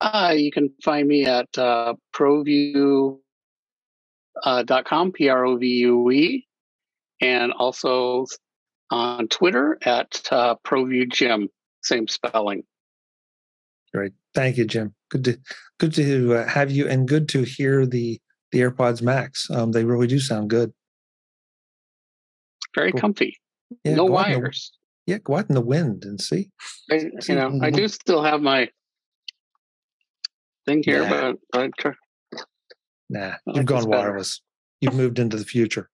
Uh, 0.00 0.34
you 0.36 0.50
can 0.50 0.72
find 0.82 1.06
me 1.08 1.24
at 1.26 1.56
uh, 1.56 1.94
provue 2.12 3.18
uh, 4.42 4.62
dot 4.62 4.84
com, 4.84 5.12
P 5.12 5.28
R 5.28 5.44
O 5.44 5.56
V 5.56 5.66
U 5.66 6.10
E, 6.10 6.46
and 7.20 7.52
also 7.52 8.26
on 8.90 9.28
Twitter 9.28 9.78
at 9.82 10.20
uh, 10.30 10.54
ProVUE 10.64 11.10
Jim, 11.10 11.48
same 11.82 12.06
spelling. 12.06 12.62
Great. 13.94 14.12
Thank 14.34 14.56
you, 14.56 14.64
Jim. 14.66 14.94
Good 15.10 15.24
to 15.24 15.38
good 15.78 15.94
to 15.94 16.34
uh, 16.34 16.46
have 16.48 16.70
you, 16.70 16.88
and 16.88 17.06
good 17.08 17.28
to 17.30 17.42
hear 17.42 17.86
the 17.86 18.20
the 18.52 18.60
AirPods 18.60 19.02
Max. 19.02 19.48
Um, 19.50 19.72
they 19.72 19.84
really 19.84 20.06
do 20.06 20.18
sound 20.20 20.50
good. 20.50 20.72
Very 22.74 22.92
Cool. 22.92 23.00
comfy. 23.00 23.38
Yeah, 23.84 23.94
no 23.94 24.02
in 24.02 24.06
the- 24.08 24.12
wires. 24.12 24.72
yeah, 25.06 25.18
go 25.18 25.36
out 25.36 25.48
in 25.48 25.54
the 25.54 25.60
wind 25.60 26.04
and 26.04 26.20
see. 26.20 26.50
I, 26.90 26.98
See, 27.20 27.32
you 27.32 27.38
know, 27.38 27.58
I 27.62 27.70
do 27.70 27.88
still 27.88 28.22
have 28.22 28.40
my 28.42 28.68
thing 30.66 30.82
here, 30.84 31.02
Yeah. 31.02 31.32
but 31.52 31.72
I. 31.84 31.92
Nah, 33.08 33.34
you've 33.46 33.56
like 33.56 33.66
gone 33.66 33.78
this 33.78 33.86
better. 33.86 34.08
wireless. 34.10 34.42
You've 34.80 34.94
moved 34.94 35.18
into 35.18 35.36
the 35.36 35.44
future. 35.44 35.88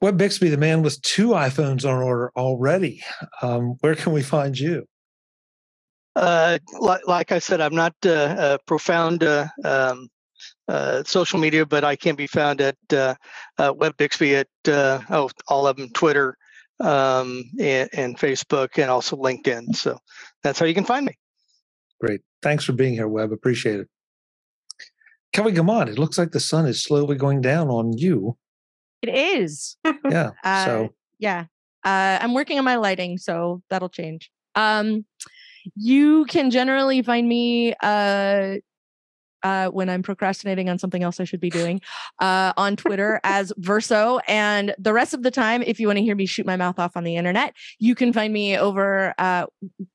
Web 0.00 0.16
Bixby, 0.18 0.48
the 0.48 0.56
man 0.56 0.82
with 0.82 1.00
two 1.02 1.28
iPhones 1.28 1.84
on 1.88 2.02
order 2.02 2.32
already. 2.36 3.02
Um, 3.42 3.76
where 3.80 3.94
can 3.94 4.12
we 4.12 4.22
find 4.22 4.58
you? 4.58 4.86
Uh, 6.14 6.58
like, 6.80 7.06
like 7.06 7.32
I 7.32 7.38
said, 7.38 7.60
I'm 7.60 7.74
not 7.74 7.94
uh, 8.04 8.36
a 8.38 8.58
profound 8.66 9.22
uh, 9.22 9.48
um, 9.64 10.08
uh, 10.68 11.02
social 11.04 11.38
media, 11.38 11.64
but 11.64 11.84
I 11.84 11.96
can 11.96 12.14
be 12.14 12.26
found 12.26 12.60
at 12.60 12.76
uh, 12.92 13.14
uh, 13.58 13.72
Web 13.76 13.96
Bixby 13.96 14.36
at 14.36 14.48
uh, 14.68 15.00
oh, 15.10 15.30
all 15.48 15.66
of 15.66 15.76
them, 15.76 15.88
Twitter 15.90 16.36
um, 16.80 17.44
and, 17.58 17.88
and 17.92 18.18
Facebook, 18.18 18.78
and 18.78 18.90
also 18.90 19.16
LinkedIn. 19.16 19.74
So 19.74 19.98
that's 20.42 20.58
how 20.58 20.66
you 20.66 20.74
can 20.74 20.84
find 20.84 21.06
me. 21.06 21.16
Great. 22.00 22.20
Thanks 22.42 22.64
for 22.64 22.72
being 22.72 22.94
here, 22.94 23.08
Web. 23.08 23.32
Appreciate 23.32 23.80
it. 23.80 23.88
Kelly 25.32 25.52
Guimont, 25.52 25.88
it 25.88 25.98
looks 25.98 26.18
like 26.18 26.32
the 26.32 26.40
sun 26.40 26.66
is 26.66 26.82
slowly 26.82 27.16
going 27.16 27.40
down 27.40 27.68
on 27.68 27.96
you. 27.96 28.36
It 29.00 29.08
is. 29.08 29.76
Yeah. 30.10 30.32
Uh, 30.44 30.64
so 30.64 30.94
yeah 31.22 31.44
uh, 31.84 32.18
i'm 32.20 32.34
working 32.34 32.58
on 32.58 32.64
my 32.64 32.76
lighting 32.76 33.16
so 33.16 33.62
that'll 33.70 33.88
change 33.88 34.30
um 34.56 35.06
you 35.74 36.24
can 36.26 36.50
generally 36.50 37.02
find 37.02 37.28
me 37.28 37.74
uh 37.82 38.56
uh, 39.42 39.68
when 39.68 39.88
I'm 39.88 40.02
procrastinating 40.02 40.68
on 40.68 40.78
something 40.78 41.02
else 41.02 41.20
I 41.20 41.24
should 41.24 41.40
be 41.40 41.50
doing, 41.50 41.80
uh, 42.20 42.52
on 42.56 42.76
Twitter 42.76 43.20
as 43.24 43.52
Verso. 43.56 44.18
And 44.28 44.74
the 44.78 44.92
rest 44.92 45.14
of 45.14 45.22
the 45.22 45.30
time, 45.30 45.62
if 45.62 45.80
you 45.80 45.86
want 45.86 45.98
to 45.98 46.02
hear 46.02 46.14
me 46.14 46.26
shoot 46.26 46.46
my 46.46 46.56
mouth 46.56 46.78
off 46.78 46.96
on 46.96 47.04
the 47.04 47.16
internet, 47.16 47.54
you 47.78 47.94
can 47.94 48.12
find 48.12 48.32
me 48.32 48.56
over 48.56 49.14
uh, 49.18 49.46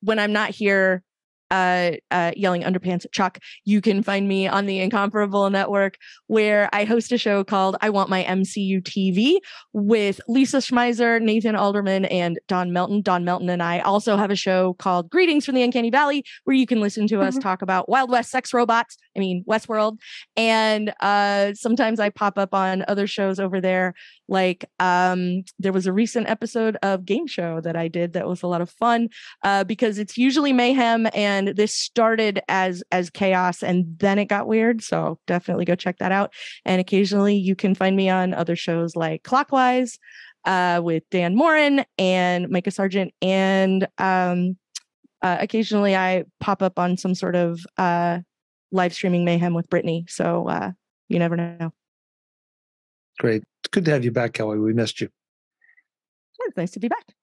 when 0.01 0.19
I'm 0.19 0.33
not 0.33 0.49
here 0.49 1.03
uh, 1.51 1.91
uh, 2.11 2.31
yelling 2.35 2.63
underpants 2.63 3.05
at 3.05 3.11
Chuck. 3.11 3.39
You 3.65 3.81
can 3.81 4.03
find 4.03 4.27
me 4.27 4.47
on 4.47 4.65
the 4.65 4.79
Incomparable 4.79 5.49
Network, 5.49 5.97
where 6.27 6.69
I 6.73 6.85
host 6.85 7.11
a 7.11 7.17
show 7.17 7.43
called 7.43 7.77
I 7.81 7.89
Want 7.89 8.09
My 8.09 8.23
MCU 8.23 8.81
TV 8.81 9.37
with 9.73 10.19
Lisa 10.27 10.57
Schmeiser, 10.57 11.21
Nathan 11.21 11.55
Alderman, 11.55 12.05
and 12.05 12.39
Don 12.47 12.73
Melton. 12.73 13.01
Don 13.01 13.23
Melton 13.23 13.49
and 13.49 13.63
I 13.63 13.79
also 13.79 14.17
have 14.17 14.31
a 14.31 14.35
show 14.35 14.73
called 14.73 15.09
Greetings 15.09 15.45
from 15.45 15.55
the 15.55 15.63
Uncanny 15.63 15.89
Valley, 15.89 16.23
where 16.43 16.55
you 16.55 16.65
can 16.65 16.81
listen 16.81 17.07
to 17.07 17.21
us 17.21 17.37
talk 17.37 17.61
about 17.61 17.89
Wild 17.89 18.09
West 18.09 18.31
sex 18.31 18.53
robots. 18.53 18.97
I 19.15 19.19
mean, 19.19 19.43
Westworld. 19.47 19.97
And 20.35 20.93
uh, 20.99 21.53
sometimes 21.53 21.99
I 21.99 22.09
pop 22.09 22.37
up 22.37 22.53
on 22.53 22.83
other 22.87 23.07
shows 23.07 23.39
over 23.39 23.61
there. 23.61 23.93
Like 24.27 24.65
um, 24.79 25.43
there 25.59 25.71
was 25.71 25.87
a 25.87 25.93
recent 25.93 26.29
episode 26.29 26.77
of 26.83 27.05
Game 27.05 27.27
Show 27.27 27.61
that 27.61 27.75
I 27.75 27.87
did 27.87 28.13
that 28.13 28.27
was 28.27 28.43
a 28.43 28.47
lot 28.47 28.61
of 28.61 28.69
fun 28.69 29.09
uh, 29.43 29.63
because 29.63 29.97
it's 29.97 30.17
usually 30.17 30.53
mayhem, 30.53 31.07
and 31.13 31.36
this 31.45 31.73
started 31.73 32.41
as 32.47 32.83
as 32.91 33.09
chaos, 33.09 33.63
and 33.63 33.85
then 33.99 34.19
it 34.19 34.25
got 34.25 34.47
weird. 34.47 34.81
So 34.81 35.19
definitely 35.27 35.65
go 35.65 35.75
check 35.75 35.97
that 35.99 36.11
out. 36.11 36.33
And 36.65 36.81
occasionally 36.81 37.35
you 37.35 37.55
can 37.55 37.75
find 37.75 37.95
me 37.95 38.09
on 38.09 38.33
other 38.33 38.55
shows 38.55 38.95
like 38.95 39.23
Clockwise 39.23 39.97
uh, 40.45 40.81
with 40.83 41.03
Dan 41.11 41.35
Moren 41.35 41.85
and 41.97 42.49
Micah 42.49 42.71
Sargent, 42.71 43.13
and 43.21 43.87
um, 43.97 44.57
uh, 45.21 45.37
occasionally 45.39 45.95
I 45.95 46.23
pop 46.39 46.61
up 46.61 46.79
on 46.79 46.97
some 46.97 47.15
sort 47.15 47.35
of 47.35 47.59
uh, 47.77 48.19
live 48.71 48.93
streaming 48.93 49.25
mayhem 49.25 49.53
with 49.53 49.69
Brittany. 49.69 50.05
So 50.07 50.47
uh, 50.47 50.71
you 51.09 51.19
never 51.19 51.35
know. 51.35 51.71
great. 53.19 53.43
It's 53.63 53.69
good 53.71 53.85
to 53.85 53.91
have 53.91 54.03
you 54.05 54.11
back, 54.11 54.33
Kelly. 54.33 54.57
We 54.57 54.73
missed 54.73 55.01
you. 55.01 55.09
It's 56.39 56.57
nice 56.57 56.71
to 56.71 56.79
be 56.79 56.87
back. 56.87 57.13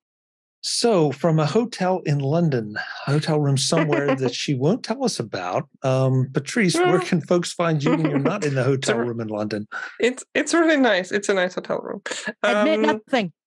So, 0.66 1.12
from 1.12 1.38
a 1.38 1.44
hotel 1.44 2.00
in 2.06 2.20
London, 2.20 2.78
a 3.06 3.12
hotel 3.12 3.38
room 3.38 3.58
somewhere 3.58 4.14
that 4.16 4.34
she 4.34 4.54
won't 4.54 4.82
tell 4.82 5.04
us 5.04 5.20
about, 5.20 5.68
um, 5.82 6.30
Patrice, 6.32 6.74
where 6.74 7.00
can 7.00 7.20
folks 7.20 7.52
find 7.52 7.84
you 7.84 7.90
when 7.90 8.06
you're 8.08 8.18
not 8.18 8.46
in 8.46 8.54
the 8.54 8.64
hotel 8.72 8.96
room 8.96 9.20
in 9.20 9.28
London? 9.28 9.68
It's 10.00 10.24
it's 10.34 10.54
really 10.54 10.78
nice. 10.78 11.12
It's 11.12 11.28
a 11.28 11.34
nice 11.34 11.54
hotel 11.56 11.80
room. 11.80 12.00
Admit 12.42 12.78
Um, 12.78 12.82
nothing. 12.82 13.32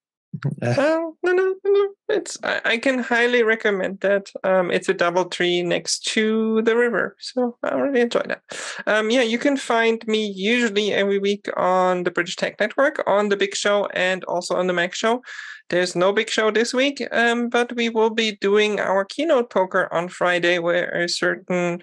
Oh, 0.61 1.15
no, 1.23 1.31
no, 1.31 1.55
no. 1.65 1.87
It's 2.09 2.37
I, 2.43 2.61
I 2.65 2.77
can 2.77 2.99
highly 2.99 3.41
recommend 3.41 4.01
that. 4.01 4.29
Um, 4.43 4.69
it's 4.69 4.89
a 4.89 4.93
double 4.93 5.25
tree 5.25 5.63
next 5.63 6.03
to 6.13 6.61
the 6.61 6.75
river, 6.75 7.15
so 7.19 7.57
I 7.63 7.73
really 7.75 8.01
enjoy 8.01 8.21
that. 8.27 8.41
Um, 8.85 9.09
yeah, 9.09 9.23
you 9.23 9.39
can 9.39 9.57
find 9.57 10.05
me 10.05 10.27
usually 10.27 10.93
every 10.93 11.17
week 11.17 11.49
on 11.57 12.03
the 12.03 12.11
British 12.11 12.35
Tech 12.35 12.59
Network, 12.59 13.01
on 13.07 13.29
the 13.29 13.37
Big 13.37 13.55
Show, 13.55 13.87
and 13.87 14.23
also 14.25 14.55
on 14.55 14.67
the 14.67 14.73
Mac 14.73 14.93
Show. 14.93 15.23
There's 15.69 15.95
no 15.95 16.13
Big 16.13 16.29
Show 16.29 16.51
this 16.51 16.73
week, 16.73 17.01
um, 17.11 17.49
but 17.49 17.75
we 17.75 17.89
will 17.89 18.09
be 18.09 18.37
doing 18.37 18.79
our 18.79 19.03
keynote 19.05 19.49
poker 19.49 19.91
on 19.91 20.07
Friday, 20.07 20.59
where 20.59 20.89
a 20.91 21.09
certain 21.09 21.81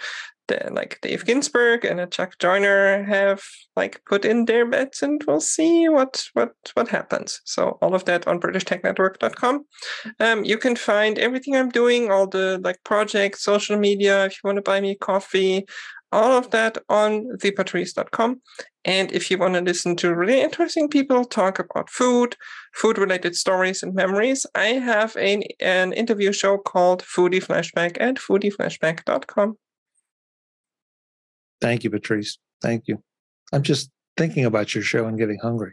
the, 0.49 0.70
like 0.73 0.99
Dave 1.01 1.25
Ginsburg 1.25 1.85
and 1.85 2.01
a 2.01 2.07
Chuck 2.07 2.38
Joiner 2.38 3.05
have 3.05 3.42
like 3.77 4.03
put 4.05 4.25
in 4.25 4.44
their 4.44 4.66
bets, 4.66 5.03
and 5.03 5.23
we'll 5.27 5.40
see 5.40 5.88
what 5.88 6.25
what 6.35 6.53
what 6.75 6.88
happens. 6.88 7.40
So 7.44 7.79
all 7.81 7.94
of 7.94 8.05
that 8.05 8.27
on 8.27 8.40
BritishTechNetwork.com. 8.40 9.64
Um, 10.20 10.44
you 10.44 10.59
can 10.59 10.77
find 10.77 11.18
everything 11.18 11.57
I'm 11.57 11.70
doing, 11.70 12.11
all 12.11 12.27
the 12.27 12.61
like 12.62 12.83
projects, 12.85 13.42
social 13.42 13.79
media. 13.79 14.27
If 14.27 14.33
you 14.33 14.49
want 14.49 14.57
to 14.57 14.62
buy 14.62 14.81
me 14.81 14.97
coffee, 14.97 15.66
all 16.12 16.33
of 16.33 16.51
that 16.51 16.79
on 16.88 17.27
thepatrice.com. 17.38 18.40
And 18.85 19.12
if 19.12 19.31
you 19.31 19.38
want 19.38 19.55
to 19.55 19.61
listen 19.61 19.97
to 19.97 20.14
really 20.14 20.40
interesting 20.40 20.88
people 20.88 21.25
talk 21.25 21.59
about 21.59 21.90
food, 21.90 22.37
food 22.75 22.99
related 22.99 23.35
stories 23.35 23.83
and 23.83 23.95
memories, 23.95 24.47
I 24.55 24.67
have 24.67 25.17
an, 25.17 25.43
an 25.61 25.93
interview 25.93 26.33
show 26.33 26.59
called 26.59 27.03
Foodie 27.03 27.45
Flashback 27.45 27.97
at 28.01 28.17
foodieflashback.com. 28.17 29.57
Thank 31.61 31.85
you, 31.85 31.90
Patrice. 31.90 32.38
Thank 32.61 32.85
you. 32.87 33.03
I'm 33.53 33.62
just 33.62 33.90
thinking 34.17 34.45
about 34.45 34.75
your 34.75 34.85
show 34.85 35.07
and 35.07 35.19
getting 35.19 35.38
hungry. 35.40 35.73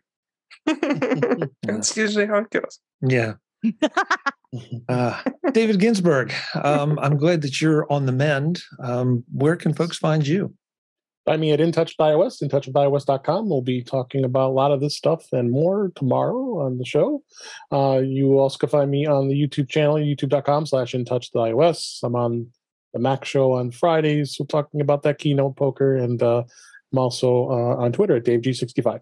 That's 1.63 1.97
usually 1.97 2.27
how 2.27 2.37
it 2.37 2.49
goes. 2.49 2.79
Yeah. 3.01 3.33
uh, 4.89 5.21
David 5.51 5.79
Ginsburg, 5.79 6.33
um, 6.55 6.99
I'm 6.99 7.17
glad 7.17 7.41
that 7.41 7.61
you're 7.61 7.91
on 7.91 8.05
the 8.05 8.11
mend. 8.11 8.61
Um, 8.79 9.23
where 9.31 9.55
can 9.55 9.73
folks 9.73 9.97
find 9.97 10.25
you? 10.25 10.53
Find 11.25 11.39
me 11.39 11.51
at 11.51 11.61
In 11.61 11.71
Touch 11.71 11.95
with 11.97 12.05
iOS, 12.07 12.41
intouchwithios.com. 12.41 13.47
We'll 13.47 13.61
be 13.61 13.83
talking 13.83 14.25
about 14.25 14.49
a 14.49 14.53
lot 14.53 14.71
of 14.71 14.81
this 14.81 14.97
stuff 14.97 15.23
and 15.31 15.51
more 15.51 15.91
tomorrow 15.95 16.65
on 16.65 16.79
the 16.79 16.85
show. 16.85 17.23
Uh, 17.71 18.01
you 18.03 18.39
also 18.39 18.57
can 18.57 18.69
find 18.69 18.89
me 18.89 19.05
on 19.05 19.27
the 19.27 19.35
YouTube 19.35 19.69
channel, 19.69 19.95
youtube.com 19.95 20.65
slash 20.65 20.95
In 20.95 21.05
Touch 21.05 21.29
with 21.31 21.43
iOS. 21.43 21.99
I'm 22.03 22.15
on 22.15 22.47
the 22.93 22.99
Mac 22.99 23.23
Show 23.23 23.53
on 23.53 23.69
Fridays. 23.69 24.37
We're 24.39 24.47
talking 24.47 24.81
about 24.81 25.03
that 25.03 25.19
keynote 25.19 25.57
poker, 25.57 25.95
and 25.95 26.21
uh, 26.23 26.43
I'm 26.91 26.99
also 26.99 27.49
uh, 27.49 27.75
on 27.83 27.91
Twitter 27.91 28.15
at 28.15 28.25
DaveG65. 28.25 29.01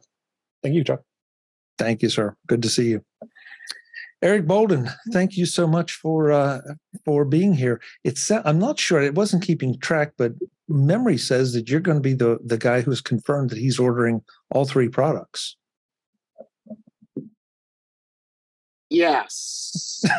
Thank 0.61 0.75
you, 0.75 0.83
Chuck. 0.83 1.01
Thank 1.77 2.01
you, 2.01 2.09
sir. 2.09 2.35
Good 2.47 2.61
to 2.63 2.69
see 2.69 2.89
you. 2.89 3.05
Eric 4.21 4.47
Bolden, 4.47 4.89
thank 5.13 5.37
you 5.37 5.45
so 5.45 5.65
much 5.65 5.93
for 5.93 6.31
uh, 6.31 6.59
for 7.05 7.23
being 7.23 7.53
here. 7.53 7.81
It's 8.03 8.29
I'm 8.29 8.59
not 8.59 8.77
sure 8.77 9.01
it 9.01 9.15
wasn't 9.15 9.43
keeping 9.43 9.79
track, 9.79 10.13
but 10.17 10.33
memory 10.67 11.17
says 11.17 11.53
that 11.53 11.69
you're 11.69 11.79
going 11.79 11.97
to 11.97 12.01
be 12.01 12.13
the 12.13 12.37
the 12.43 12.57
guy 12.57 12.81
who's 12.81 13.01
confirmed 13.01 13.49
that 13.51 13.57
he's 13.57 13.79
ordering 13.79 14.21
all 14.51 14.65
three 14.65 14.89
products. 14.89 15.55
Yes. 18.89 20.03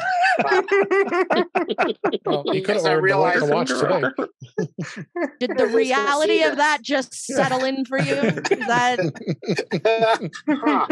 Well, 2.25 2.45
you 2.47 2.63
could 2.63 2.77
Because 2.77 2.87
have 2.87 2.93
I 2.93 2.95
ordered 2.95 3.01
the 3.01 3.03
realized 3.03 3.51
watch 3.51 3.69
today. 3.69 4.03
Did 5.41 5.51
the 5.51 5.65
I 5.65 5.67
was 5.67 5.73
gonna 5.73 5.77
reality 5.77 6.43
of 6.45 6.57
that 6.57 6.81
just 6.83 7.15
settle 7.15 7.65
in 7.65 7.85
for 7.85 7.99
you? 7.99 8.15
Is 8.15 8.67
that 8.67 10.31
Huh. 10.49 10.87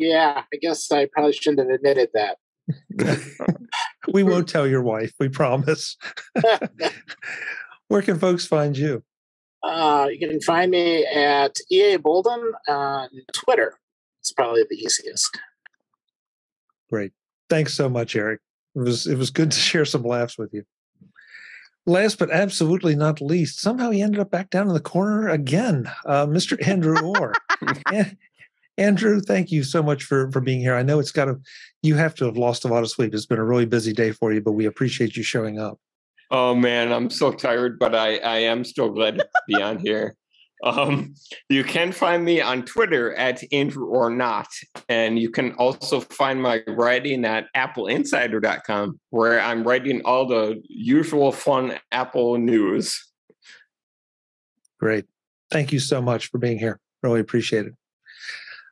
Yeah, 0.00 0.44
I 0.52 0.56
guess 0.56 0.90
I 0.90 1.08
probably 1.12 1.34
shouldn't 1.34 1.58
have 1.60 1.68
admitted 1.68 2.08
that. 2.14 2.38
We 4.12 4.22
won't 4.22 4.48
tell 4.48 4.66
your 4.66 4.82
wife, 4.82 5.12
we 5.20 5.28
promise. 5.28 5.96
Where 7.88 8.02
can 8.02 8.18
folks 8.18 8.46
find 8.46 8.76
you? 8.76 9.04
Uh, 9.62 10.08
you 10.10 10.26
can 10.26 10.40
find 10.40 10.70
me 10.70 11.04
at 11.04 11.56
EA 11.70 11.98
Bolden 11.98 12.52
on 12.66 13.08
Twitter. 13.32 13.78
It's 14.20 14.32
probably 14.32 14.64
the 14.68 14.76
easiest. 14.76 15.38
Great. 16.88 17.12
Thanks 17.50 17.74
so 17.74 17.88
much, 17.88 18.16
Eric. 18.16 18.40
It 18.74 18.80
was 18.80 19.06
it 19.06 19.18
was 19.18 19.30
good 19.30 19.50
to 19.50 19.58
share 19.58 19.84
some 19.84 20.02
laughs 20.02 20.38
with 20.38 20.52
you. 20.54 20.64
Last 21.86 22.18
but 22.18 22.30
absolutely 22.30 22.94
not 22.94 23.20
least, 23.20 23.60
somehow 23.60 23.90
he 23.90 24.02
ended 24.02 24.20
up 24.20 24.30
back 24.30 24.50
down 24.50 24.68
in 24.68 24.74
the 24.74 24.80
corner 24.80 25.28
again. 25.28 25.90
Uh, 26.06 26.26
Mr. 26.26 26.56
Andrew 26.66 26.98
Orr. 27.00 27.34
An- 28.80 28.86
Andrew, 28.86 29.20
thank 29.20 29.52
you 29.52 29.62
so 29.62 29.82
much 29.82 30.04
for 30.04 30.30
for 30.32 30.40
being 30.40 30.60
here. 30.60 30.74
I 30.74 30.82
know 30.82 30.98
it's 30.98 31.12
got 31.12 31.26
to 31.26 31.38
you 31.82 31.94
have 31.96 32.14
to 32.16 32.24
have 32.24 32.36
lost 32.36 32.64
a 32.64 32.68
lot 32.68 32.82
of 32.82 32.90
sleep. 32.90 33.14
It's 33.14 33.26
been 33.26 33.38
a 33.38 33.44
really 33.44 33.66
busy 33.66 33.92
day 33.92 34.12
for 34.12 34.32
you, 34.32 34.40
but 34.40 34.52
we 34.52 34.66
appreciate 34.66 35.16
you 35.16 35.22
showing 35.22 35.58
up. 35.58 35.78
Oh 36.30 36.54
man, 36.54 36.92
I'm 36.92 37.10
so 37.10 37.32
tired, 37.32 37.78
but 37.78 37.94
I, 37.94 38.18
I 38.18 38.38
am 38.38 38.64
still 38.64 38.90
glad 38.90 39.18
to 39.18 39.28
be 39.46 39.60
on 39.60 39.78
here. 39.84 40.16
Um, 40.62 41.14
you 41.48 41.64
can 41.64 41.90
find 41.90 42.24
me 42.24 42.40
on 42.40 42.64
Twitter 42.64 43.14
at 43.14 43.42
Andrew 43.52 43.86
or 43.86 44.10
not, 44.10 44.48
and 44.88 45.18
you 45.18 45.30
can 45.30 45.52
also 45.54 46.00
find 46.00 46.40
my 46.40 46.62
writing 46.68 47.24
at 47.24 47.46
AppleInsider.com, 47.56 49.00
where 49.08 49.40
I'm 49.40 49.64
writing 49.64 50.02
all 50.04 50.26
the 50.26 50.62
usual 50.68 51.32
fun 51.32 51.78
Apple 51.92 52.36
news. 52.38 53.10
Great. 54.78 55.06
Thank 55.50 55.72
you 55.72 55.80
so 55.80 56.02
much 56.02 56.28
for 56.28 56.38
being 56.38 56.58
here. 56.58 56.78
Really 57.02 57.20
appreciate 57.20 57.66
it. 57.66 57.74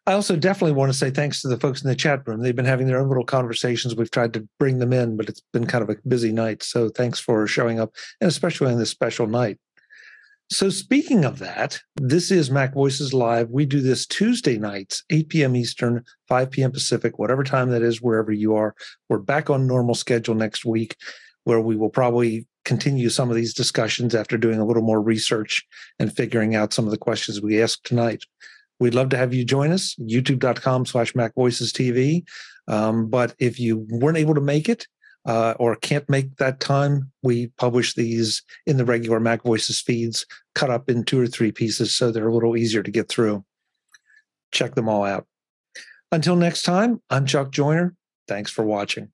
I 0.09 0.15
also 0.15 0.37
definitely 0.37 0.73
want 0.73 0.91
to 0.91 0.97
say 0.97 1.11
thanks 1.11 1.43
to 1.43 1.49
the 1.49 1.61
folks 1.61 1.83
in 1.83 1.89
the 1.91 1.95
chat 1.95 2.27
room. 2.27 2.41
They've 2.41 2.57
been 2.57 2.65
having 2.65 2.87
their 2.87 2.99
own 2.99 3.09
little 3.09 3.27
conversations. 3.27 3.95
We've 3.95 4.11
tried 4.11 4.33
to 4.33 4.49
bring 4.59 4.79
them 4.79 4.95
in, 4.95 5.19
but 5.19 5.29
it's 5.29 5.43
been 5.53 5.67
kind 5.67 5.83
of 5.83 5.91
a 5.91 5.97
busy 6.09 6.33
night. 6.33 6.63
So 6.63 6.89
thanks 6.89 7.21
for 7.21 7.47
showing 7.47 7.79
up, 7.79 7.93
and 8.19 8.27
especially 8.27 8.73
on 8.73 8.79
this 8.79 8.89
special 8.89 9.27
night. 9.27 9.59
So, 10.51 10.71
speaking 10.71 11.27
of 11.27 11.41
that, 11.41 11.79
this 11.97 12.31
is 12.31 12.51
Mac 12.51 12.73
Voices 12.73 13.13
Live. 13.13 13.51
We 13.51 13.67
do 13.67 13.83
this 13.83 14.07
Tuesday 14.07 14.57
nights, 14.57 15.05
8 15.11 15.29
p.m. 15.29 15.55
Eastern, 15.55 16.03
5 16.29 16.51
p.m. 16.53 16.73
Pacific, 16.73 17.19
whatever 17.19 17.45
time 17.45 17.69
that 17.69 17.83
is, 17.83 18.01
wherever 18.01 18.33
you 18.33 18.55
are. 18.55 18.75
We're 19.11 19.19
back 19.19 19.51
on 19.51 19.67
normal 19.67 19.95
schedule 19.95 20.35
next 20.35 20.65
week, 20.65 20.97
where 21.45 21.61
we 21.61 21.77
will 21.77 21.91
probably 21.91 22.47
continue 22.65 23.11
some 23.11 23.29
of 23.29 23.37
these 23.37 23.53
discussions 23.53 24.15
after 24.15 24.39
doing 24.39 24.59
a 24.59 24.65
little 24.65 24.83
more 24.83 25.03
research 25.03 25.67
and 25.99 26.17
figuring 26.17 26.55
out 26.55 26.73
some 26.73 26.87
of 26.87 26.93
the 26.93 26.97
questions 26.97 27.43
we 27.43 27.61
asked 27.61 27.85
tonight. 27.85 28.25
We'd 28.81 28.95
love 28.95 29.09
to 29.11 29.17
have 29.17 29.35
you 29.35 29.45
join 29.45 29.73
us, 29.73 29.95
youtube.com 29.97 30.87
slash 30.87 31.15
Mac 31.15 31.35
Voices 31.35 31.73
TV. 31.73 32.25
Um, 32.69 33.09
but 33.09 33.35
if 33.39 33.59
you 33.59 33.87
weren't 33.91 34.19
able 34.19 34.35
to 34.35 34.41
make 34.41 34.69
it, 34.69 34.87
uh, 35.27 35.55
or 35.59 35.77
can't 35.77 36.09
make 36.09 36.37
that 36.37 36.61
time, 36.61 37.11
we 37.23 37.49
publish 37.59 37.95
these 37.95 38.43
in 38.67 38.77
the 38.77 38.85
regular 38.85 39.21
Mac 39.21 39.43
Voices 39.43 39.81
feeds, 39.81 40.25
cut 40.55 40.71
up 40.71 40.89
in 40.89 41.05
two 41.05 41.21
or 41.21 41.27
three 41.27 41.53
pieces 41.53 41.95
so 41.95 42.11
they're 42.11 42.29
a 42.29 42.35
little 42.35 42.57
easier 42.57 42.83
to 42.83 42.91
get 42.91 43.09
through. 43.09 43.45
Check 44.53 44.75
them 44.75 44.89
all 44.89 45.05
out. 45.05 45.27
Until 46.11 46.37
next 46.37 46.63
time, 46.63 47.03
I'm 47.11 47.27
Chuck 47.27 47.51
Joiner. 47.51 47.95
Thanks 48.27 48.51
for 48.51 48.65
watching. 48.65 49.11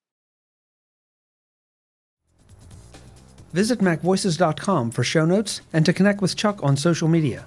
Visit 3.53 3.81
MacVoices.com 3.81 4.91
for 4.91 5.05
show 5.05 5.25
notes 5.25 5.61
and 5.73 5.87
to 5.87 5.93
connect 5.93 6.21
with 6.21 6.37
Chuck 6.37 6.63
on 6.63 6.77
social 6.77 7.09
media. 7.09 7.47